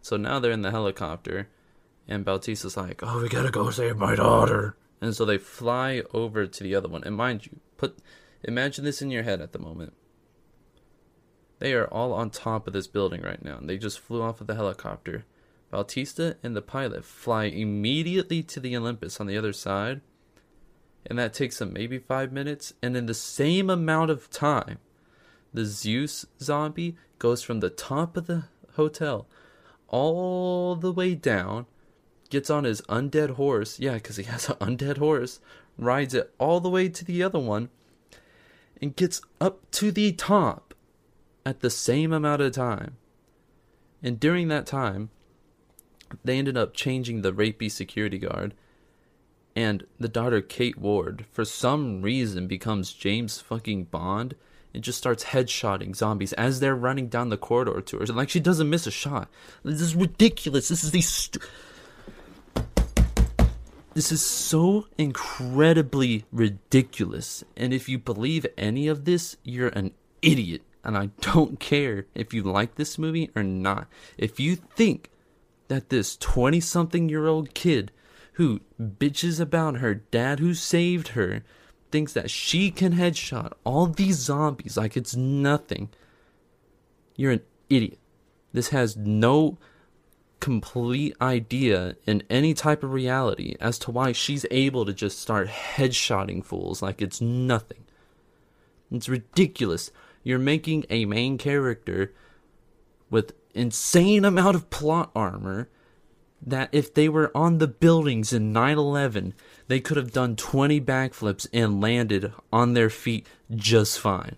[0.00, 1.48] So now they're in the helicopter,
[2.08, 6.46] and Bautista's like, "Oh, we gotta go save my daughter." And so they fly over
[6.46, 7.04] to the other one.
[7.04, 7.98] And mind you, put
[8.42, 9.92] imagine this in your head at the moment.
[11.60, 14.40] They are all on top of this building right now, and they just flew off
[14.40, 15.24] of the helicopter.
[15.72, 20.02] Bautista and the pilot fly immediately to the Olympus on the other side,
[21.06, 22.74] and that takes them maybe five minutes.
[22.82, 24.78] And in the same amount of time,
[25.52, 29.26] the Zeus zombie goes from the top of the hotel
[29.88, 31.64] all the way down,
[32.28, 33.80] gets on his undead horse.
[33.80, 35.40] Yeah, because he has an undead horse,
[35.78, 37.70] rides it all the way to the other one,
[38.80, 40.74] and gets up to the top
[41.46, 42.98] at the same amount of time.
[44.02, 45.08] And during that time,
[46.24, 48.54] they ended up changing the rapey security guard.
[49.54, 54.34] And the daughter, Kate Ward, for some reason becomes James fucking Bond
[54.74, 58.06] and just starts headshotting zombies as they're running down the corridor to her.
[58.06, 59.28] Like she doesn't miss a shot.
[59.62, 60.68] This is ridiculous.
[60.68, 61.02] This is the.
[61.02, 61.40] Stu-
[63.94, 67.44] this is so incredibly ridiculous.
[67.56, 69.92] And if you believe any of this, you're an
[70.22, 70.62] idiot.
[70.82, 73.88] And I don't care if you like this movie or not.
[74.16, 75.10] If you think
[75.72, 77.90] that this 20 something year old kid
[78.34, 81.42] who bitches about her dad who saved her
[81.90, 85.88] thinks that she can headshot all these zombies like it's nothing,
[87.16, 87.98] you're an idiot.
[88.52, 89.56] This has no
[90.40, 95.48] complete idea in any type of reality as to why she's able to just start
[95.48, 97.86] headshotting fools like it's nothing.
[98.90, 99.90] It's ridiculous.
[100.22, 102.12] You're making a main character
[103.12, 105.68] with insane amount of plot armor
[106.44, 109.34] that if they were on the buildings in 9/11,
[109.68, 114.36] they could have done 20 backflips and landed on their feet just fine.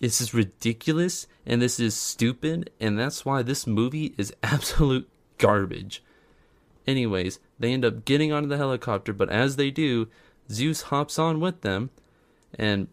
[0.00, 6.02] This is ridiculous and this is stupid and that's why this movie is absolute garbage.
[6.86, 10.06] Anyways, they end up getting onto the helicopter, but as they do,
[10.50, 11.90] Zeus hops on with them
[12.54, 12.86] and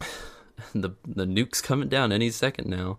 [0.74, 2.98] the the nuke's coming down any second now.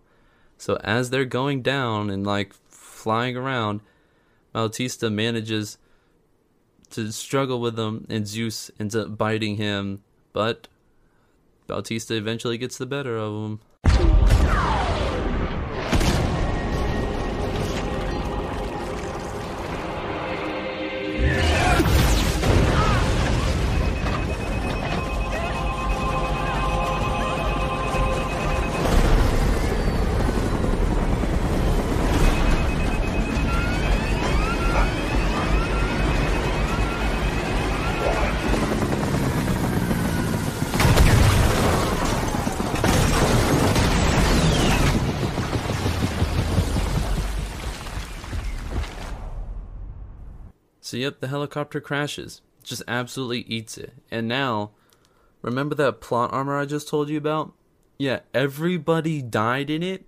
[0.57, 3.81] So as they're going down and like flying around,
[4.53, 5.77] Bautista manages
[6.91, 10.03] to struggle with them, and Zeus ends up biting him.
[10.33, 10.67] But
[11.67, 13.59] Bautista eventually gets the better of him.
[51.07, 52.41] Yep, the helicopter crashes.
[52.63, 53.93] Just absolutely eats it.
[54.11, 54.71] And now,
[55.41, 57.53] remember that plot armor I just told you about?
[57.97, 60.05] Yeah, everybody died in it,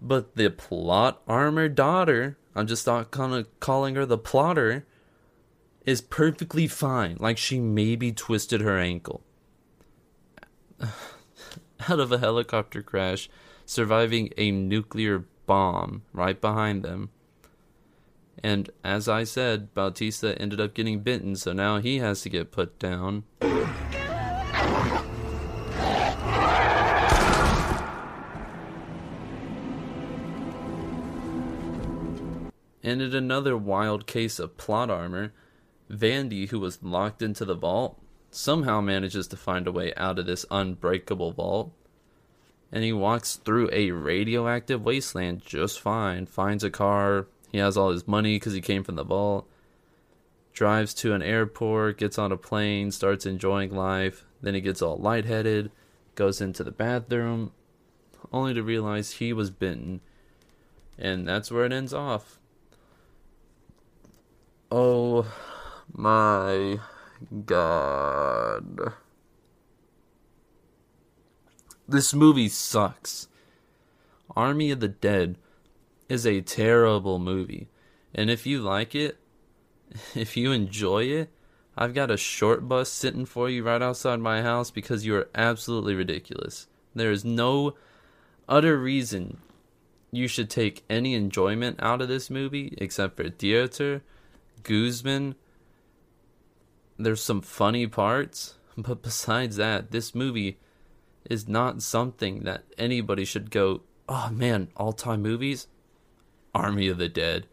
[0.00, 4.86] but the plot armor daughter, I'm just not kind of calling her the plotter,
[5.84, 7.16] is perfectly fine.
[7.18, 9.22] Like she maybe twisted her ankle.
[11.88, 13.28] Out of a helicopter crash,
[13.64, 17.10] surviving a nuclear bomb right behind them.
[18.42, 22.52] And as I said, Bautista ended up getting bitten, so now he has to get
[22.52, 23.24] put down.
[32.82, 35.32] And in another wild case of plot armor,
[35.90, 40.26] Vandy, who was locked into the vault, somehow manages to find a way out of
[40.26, 41.72] this unbreakable vault.
[42.70, 47.90] And he walks through a radioactive wasteland just fine, finds a car, he has all
[47.90, 49.48] his money because he came from the vault.
[50.52, 54.24] Drives to an airport, gets on a plane, starts enjoying life.
[54.40, 55.70] Then he gets all lightheaded,
[56.14, 57.52] goes into the bathroom,
[58.32, 60.00] only to realize he was bitten.
[60.98, 62.38] And that's where it ends off.
[64.70, 65.26] Oh
[65.92, 66.80] my
[67.44, 68.94] god.
[71.88, 73.28] This movie sucks.
[74.34, 75.38] Army of the Dead
[76.08, 77.68] is a terrible movie.
[78.14, 79.18] And if you like it,
[80.14, 81.30] if you enjoy it,
[81.76, 85.28] I've got a short bus sitting for you right outside my house because you are
[85.34, 86.68] absolutely ridiculous.
[86.94, 87.74] There is no
[88.48, 89.38] utter reason
[90.10, 94.00] you should take any enjoyment out of this movie except for Dieter,
[94.62, 95.34] Guzman.
[96.98, 100.58] There's some funny parts, but besides that, this movie
[101.28, 105.66] is not something that anybody should go, oh man, all time movies?
[106.56, 107.46] Army of the Dead.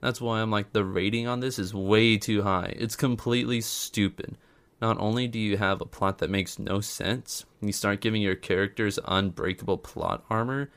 [0.00, 2.74] That's why I'm like, the rating on this is way too high.
[2.76, 4.36] It's completely stupid.
[4.80, 8.34] Not only do you have a plot that makes no sense, you start giving your
[8.34, 10.70] characters unbreakable plot armor.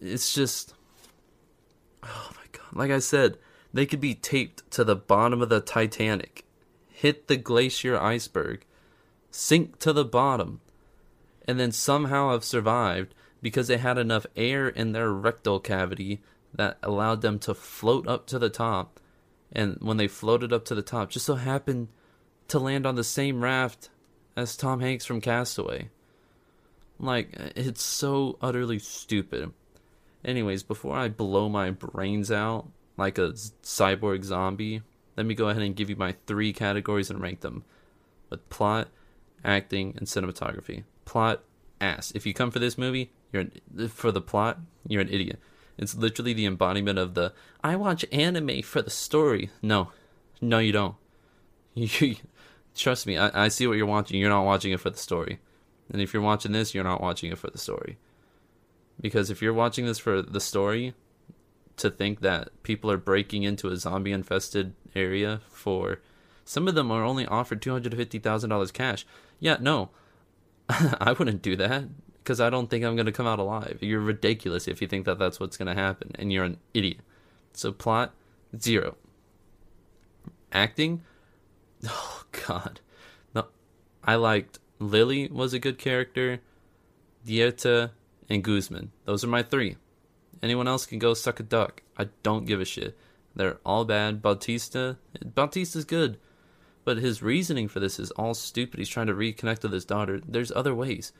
[0.00, 0.74] It's just.
[2.02, 2.78] Oh my god.
[2.78, 3.38] Like I said,
[3.72, 6.44] they could be taped to the bottom of the Titanic,
[6.90, 8.66] hit the glacier iceberg,
[9.30, 10.60] sink to the bottom,
[11.48, 16.20] and then somehow have survived because they had enough air in their rectal cavity
[16.54, 19.00] that allowed them to float up to the top.
[19.52, 21.88] And when they floated up to the top, just so happened
[22.48, 23.90] to land on the same raft
[24.36, 25.90] as Tom Hanks from Castaway.
[26.98, 29.52] Like, it's so utterly stupid.
[30.24, 33.32] Anyways, before I blow my brains out like a
[33.62, 34.82] cyborg zombie,
[35.16, 37.64] let me go ahead and give you my three categories and rank them
[38.30, 38.88] with plot,
[39.44, 40.84] acting, and cinematography.
[41.04, 41.42] Plot,
[41.80, 42.12] ass.
[42.14, 43.46] If you come for this movie, you're
[43.88, 45.38] for the plot, you're an idiot.
[45.82, 49.50] It's literally the embodiment of the I watch anime for the story.
[49.60, 49.90] No,
[50.40, 50.96] no, you don't.
[51.74, 52.16] You,
[52.74, 54.20] trust me, I, I see what you're watching.
[54.20, 55.40] You're not watching it for the story.
[55.90, 57.98] And if you're watching this, you're not watching it for the story.
[59.00, 60.94] Because if you're watching this for the story,
[61.78, 66.00] to think that people are breaking into a zombie infested area for
[66.44, 69.06] some of them are only offered $250,000 cash.
[69.40, 69.90] Yeah, no.
[70.68, 71.84] I wouldn't do that
[72.22, 73.78] because I don't think I'm going to come out alive.
[73.80, 76.98] You're ridiculous if you think that that's what's going to happen, and you're an idiot.
[77.52, 78.12] So, plot,
[78.58, 78.96] zero.
[80.52, 81.02] Acting,
[81.86, 82.80] oh, God.
[83.34, 83.46] No,
[84.04, 86.40] I liked Lily was a good character,
[87.26, 87.90] Dieter,
[88.28, 88.92] and Guzman.
[89.04, 89.76] Those are my three.
[90.42, 91.82] Anyone else can go suck a duck.
[91.96, 92.96] I don't give a shit.
[93.34, 94.22] They're all bad.
[94.22, 96.18] Bautista, Bautista's good.
[96.84, 98.78] But his reasoning for this is all stupid.
[98.78, 100.20] He's trying to reconnect with his daughter.
[100.26, 101.12] There's other ways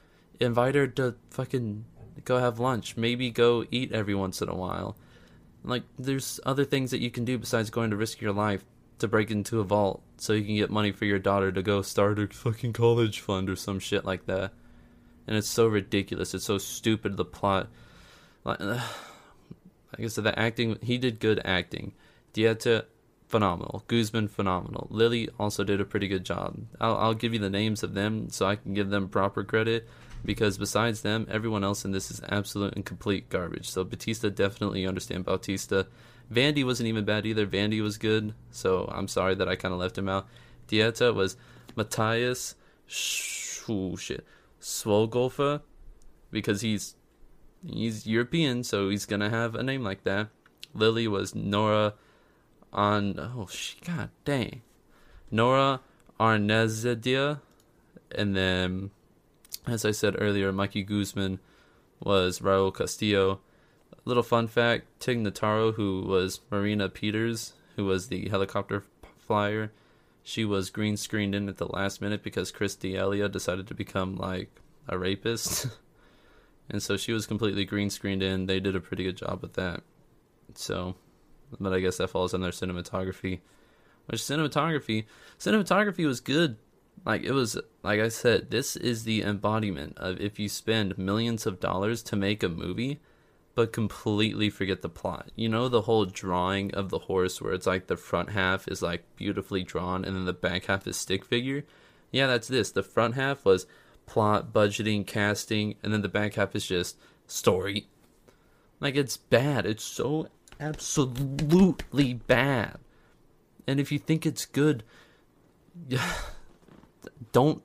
[0.43, 1.85] invite her to fucking
[2.25, 2.97] go have lunch.
[2.97, 4.97] Maybe go eat every once in a while.
[5.65, 8.65] Like, there's other things that you can do besides going to risk your life
[8.99, 11.83] to break into a vault so you can get money for your daughter to go
[11.83, 14.53] start a fucking college fund or some shit like that.
[15.27, 16.35] and it's so ridiculous.
[16.35, 17.17] It's so stupid.
[17.17, 17.69] The plot,
[18.45, 18.75] like, uh,
[19.93, 20.79] like I said, the acting.
[20.83, 21.93] He did good acting.
[22.35, 22.85] Dieter,
[23.29, 23.85] phenomenal.
[23.87, 24.89] Guzman, phenomenal.
[24.91, 26.57] Lily also did a pretty good job.
[26.81, 29.89] I'll, I'll give you the names of them so I can give them proper credit
[30.25, 33.69] because besides them, everyone else in this is absolute and complete garbage.
[33.69, 35.87] So Batista definitely understand Bautista.
[36.33, 37.47] Vandy wasn't even bad either.
[37.47, 40.27] Vandy was good, so I'm sorry that I kind of left him out.
[40.69, 41.37] Dieter was
[41.77, 42.55] Matthias.
[42.87, 44.25] Sh- oh, shit.
[44.61, 45.63] Swolgolfa
[46.31, 46.95] because he's
[47.67, 50.29] he's European, so he's gonna have a name like that.
[50.75, 51.95] Lily was Nora
[52.73, 54.63] on oh she god dang
[55.31, 55.81] Nora
[56.19, 57.41] Arnezedia,
[58.15, 58.91] and then
[59.67, 61.39] as I said earlier, Mikey Guzman
[62.01, 63.41] was Raul Castillo.
[64.05, 68.85] Little fun fact: Tig Notaro, who was Marina Peters, who was the helicopter
[69.19, 69.71] flyer,
[70.23, 74.17] she was green screened in at the last minute because Chris D'Elia decided to become
[74.17, 74.51] like
[74.89, 75.67] a rapist.
[76.71, 78.47] and so she was completely green screened in.
[78.47, 79.83] They did a pretty good job with that.
[80.55, 80.95] So,
[81.61, 83.41] but I guess that falls under cinematography.
[84.07, 85.07] Which cinematography,
[85.39, 86.57] cinematography was good.
[87.05, 91.47] Like it was, like I said, this is the embodiment of if you spend millions
[91.47, 93.01] of dollars to make a movie,
[93.55, 95.31] but completely forget the plot.
[95.35, 98.83] You know the whole drawing of the horse where it's like the front half is
[98.83, 101.65] like beautifully drawn and then the back half is stick figure.
[102.11, 102.71] Yeah, that's this.
[102.71, 103.67] The front half was
[104.07, 107.89] plot, budgeting, casting, and then the back half is just story.
[108.81, 109.67] Like it's bad.
[109.67, 110.29] It's so
[110.61, 112.79] absolutely bad.
[113.67, 114.83] And if you think it's good,
[117.33, 117.63] don't.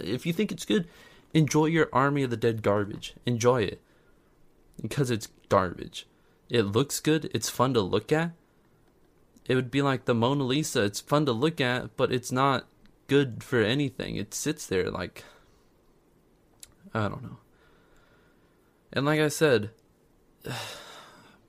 [0.00, 0.88] If you think it's good,
[1.34, 3.14] enjoy your Army of the Dead garbage.
[3.26, 3.80] Enjoy it.
[4.80, 6.06] Because it's garbage.
[6.48, 7.30] It looks good.
[7.34, 8.32] It's fun to look at.
[9.46, 10.84] It would be like the Mona Lisa.
[10.84, 12.66] It's fun to look at, but it's not
[13.08, 14.16] good for anything.
[14.16, 15.24] It sits there like.
[16.94, 17.38] I don't know.
[18.92, 19.70] And like I said,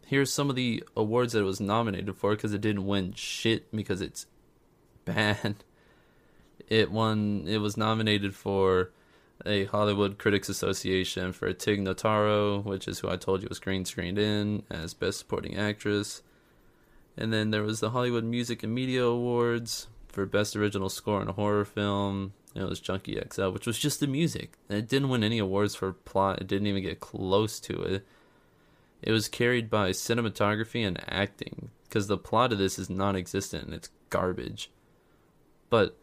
[0.06, 3.76] here's some of the awards that it was nominated for because it didn't win shit
[3.76, 4.26] because it's
[5.06, 5.64] bad.
[6.68, 7.46] It won.
[7.48, 8.92] It was nominated for
[9.46, 13.86] a Hollywood Critics Association for Tig Notaro, which is who I told you was green
[13.86, 16.22] screened in as Best Supporting Actress.
[17.18, 21.28] And then there was the Hollywood Music and Media Awards for Best Original Score in
[21.28, 22.34] a Horror Film.
[22.56, 24.54] It was Junkie XL, which was just the music.
[24.70, 26.42] It didn't win any awards for plot.
[26.42, 28.06] It didn't even get close to it.
[29.02, 33.74] It was carried by cinematography and acting because the plot of this is non-existent and
[33.74, 34.72] it's garbage.
[35.70, 35.98] But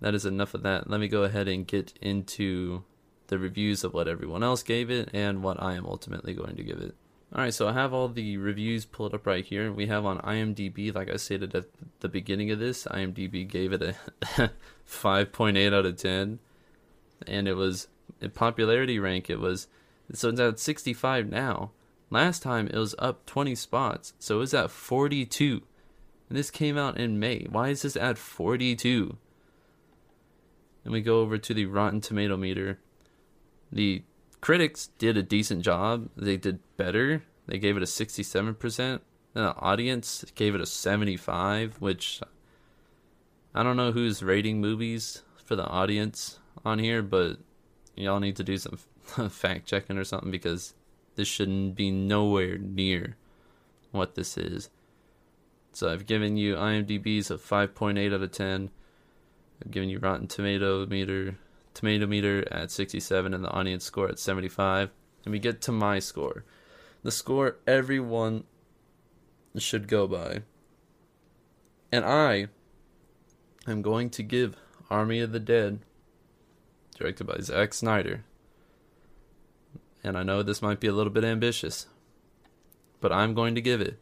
[0.00, 0.88] that is enough of that.
[0.88, 2.84] Let me go ahead and get into
[3.28, 6.62] the reviews of what everyone else gave it and what I am ultimately going to
[6.62, 6.94] give it.
[7.34, 9.70] Alright, so I have all the reviews pulled up right here.
[9.70, 11.66] We have on IMDb, like I stated at
[12.00, 13.94] the beginning of this, IMDb gave it a
[14.88, 16.38] 5.8 out of 10.
[17.26, 17.88] And it was,
[18.22, 19.66] in popularity rank, it was,
[20.14, 21.72] so it's at 65 now.
[22.08, 25.60] Last time it was up 20 spots, so it was at 42.
[26.30, 27.46] And this came out in May.
[27.50, 29.18] Why is this at 42?
[30.84, 32.78] And we go over to the Rotten Tomato meter.
[33.70, 34.02] The
[34.40, 36.08] critics did a decent job.
[36.16, 37.22] They did better.
[37.46, 38.78] They gave it a 67%.
[38.80, 39.00] And
[39.34, 42.20] the audience gave it a 75, which
[43.54, 47.38] I don't know who's rating movies for the audience on here, but
[47.96, 48.78] y'all need to do some
[49.30, 50.74] fact checking or something because
[51.16, 53.16] this shouldn't be nowhere near
[53.90, 54.70] what this is.
[55.72, 58.70] So I've given you IMDb's of 5.8 out of 10.
[59.64, 61.36] I've given you Rotten Tomato meter
[61.78, 64.90] tomato meter at 67 and the audience score at 75.
[65.24, 66.44] And we get to my score.
[67.04, 68.44] The score everyone
[69.56, 70.42] should go by.
[71.92, 72.48] And I
[73.66, 74.56] am going to give
[74.90, 75.80] Army of the Dead,
[76.96, 78.24] directed by Zack Snyder.
[80.02, 81.86] And I know this might be a little bit ambitious,
[83.00, 83.98] but I'm going to give it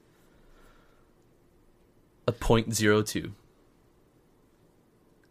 [2.27, 3.33] a 0.02.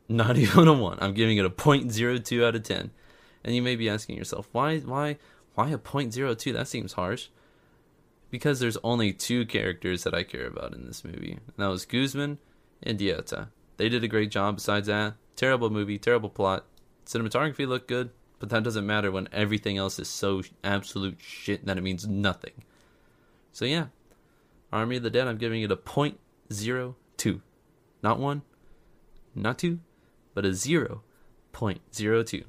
[0.07, 0.97] Not even a 1.
[1.01, 2.91] I'm giving it a 0.02 out of 10.
[3.43, 5.17] And you may be asking yourself, why why
[5.53, 6.53] why a 0.02?
[6.53, 7.27] That seems harsh.
[8.31, 11.33] Because there's only two characters that I care about in this movie.
[11.33, 12.39] And that was Guzman
[12.83, 13.47] and Dieter.
[13.77, 15.13] They did a great job besides that.
[15.35, 16.65] Terrible movie, terrible plot.
[17.05, 21.77] Cinematography looked good, but that doesn't matter when everything else is so absolute shit that
[21.77, 22.63] it means nothing.
[23.51, 23.87] So yeah,
[24.73, 27.41] Army of the Dead, I'm giving it a 0.02.
[28.01, 28.41] Not one,
[29.33, 29.79] not two,
[30.35, 32.43] but a 0.02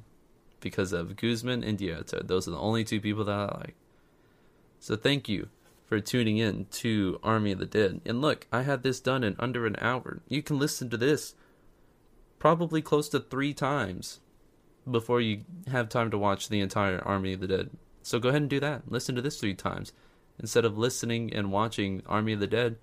[0.59, 2.27] because of Guzman and Dieter.
[2.27, 3.75] Those are the only two people that I like.
[4.79, 5.49] So thank you
[5.85, 8.01] for tuning in to Army of the Dead.
[8.05, 10.19] And look, I had this done in under an hour.
[10.27, 11.33] You can listen to this
[12.37, 14.19] probably close to three times
[14.89, 17.69] before you have time to watch the entire Army of the Dead.
[18.03, 18.91] So go ahead and do that.
[18.91, 19.93] Listen to this three times.
[20.39, 22.77] Instead of listening and watching Army of the Dead,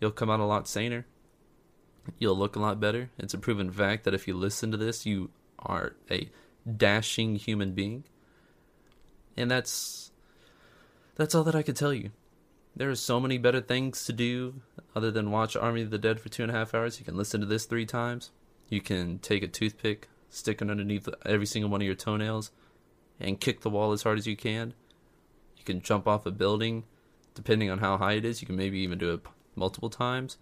[0.00, 1.06] you'll come out a lot saner.
[2.18, 3.10] You'll look a lot better.
[3.18, 6.28] It's a proven fact that if you listen to this, you are a
[6.76, 8.04] dashing human being.
[9.36, 10.10] And that's
[11.16, 12.10] that's all that I could tell you.
[12.74, 14.62] There are so many better things to do
[14.96, 16.98] other than watch Army of the Dead for two and a half hours.
[16.98, 18.30] You can listen to this three times.
[18.68, 22.50] You can take a toothpick, stick it underneath every single one of your toenails,
[23.20, 24.72] and kick the wall as hard as you can.
[25.58, 26.84] You can jump off a building,
[27.34, 28.40] depending on how high it is.
[28.40, 29.20] You can maybe even do it
[29.54, 30.38] multiple times.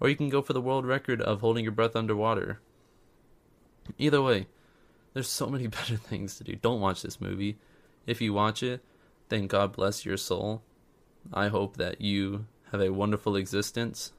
[0.00, 2.60] Or you can go for the world record of holding your breath underwater.
[3.98, 4.46] Either way,
[5.14, 6.56] there's so many better things to do.
[6.56, 7.58] Don't watch this movie.
[8.06, 8.84] If you watch it,
[9.28, 10.62] then God bless your soul.
[11.32, 14.12] I hope that you have a wonderful existence,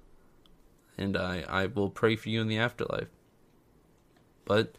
[0.98, 3.08] and I, I will pray for you in the afterlife.
[4.46, 4.76] But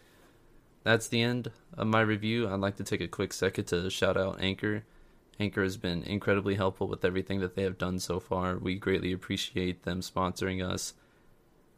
[0.84, 2.48] that's the end of my review.
[2.48, 4.84] I'd like to take a quick second to shout out Anchor.
[5.40, 8.58] Anchor has been incredibly helpful with everything that they have done so far.
[8.58, 10.94] We greatly appreciate them sponsoring us.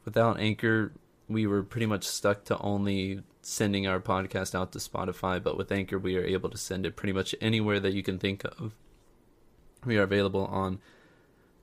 [0.04, 0.92] Without Anchor,
[1.28, 5.70] we were pretty much stuck to only sending our podcast out to Spotify, but with
[5.70, 8.74] Anchor, we are able to send it pretty much anywhere that you can think of.
[9.84, 10.80] We are available on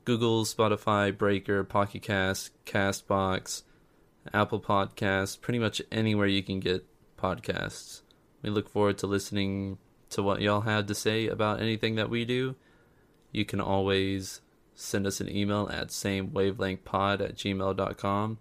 [0.05, 3.63] Google, Spotify, Breaker, Pocket Cast, Castbox,
[4.33, 6.85] Apple Podcasts, pretty much anywhere you can get
[7.17, 8.01] podcasts.
[8.41, 9.77] We look forward to listening
[10.09, 12.55] to what y'all had to say about anything that we do.
[13.31, 14.41] You can always
[14.73, 18.37] send us an email at samewavelengthpod at gmail.com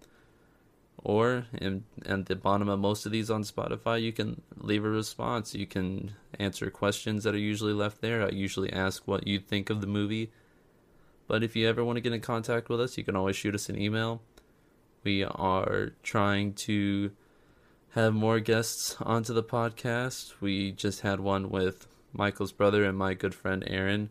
[1.06, 4.88] or in, at the bottom of most of these on Spotify, you can leave a
[4.88, 5.54] response.
[5.54, 8.24] You can answer questions that are usually left there.
[8.24, 10.32] I usually ask what you think of the movie.
[11.28, 13.54] But if you ever want to get in contact with us, you can always shoot
[13.54, 14.20] us an email.
[15.04, 17.12] We are trying to
[17.96, 20.34] have more guests onto the podcast.
[20.38, 24.10] We just had one with Michael's brother and my good friend Aaron.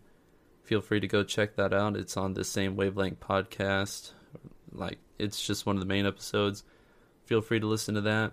[0.64, 1.96] Feel free to go check that out.
[1.96, 4.12] It's on the same wavelength podcast.
[4.72, 6.64] Like it's just one of the main episodes.
[7.26, 8.32] Feel free to listen to that.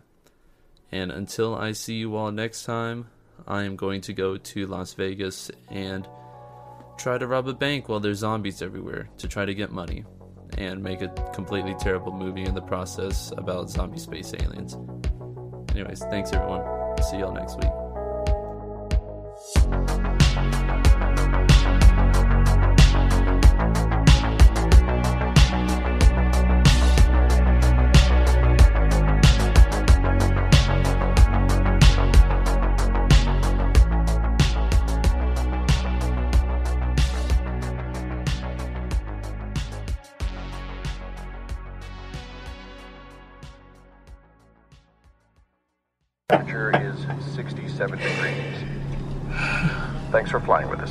[0.91, 3.09] And until I see you all next time,
[3.47, 6.09] I am going to go to Las Vegas and
[6.97, 10.07] try to rob a bank while there's zombies everywhere to try to get money
[10.57, 14.79] and make a completely terrible movie in the process about zombie space aliens.
[15.73, 16.63] Anyways, thanks everyone.
[17.03, 17.82] See y'all next week.
[46.33, 48.57] Temperature is 67 degrees.
[50.11, 50.91] Thanks for flying with us.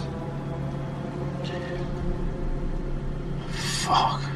[3.50, 4.31] Fuck.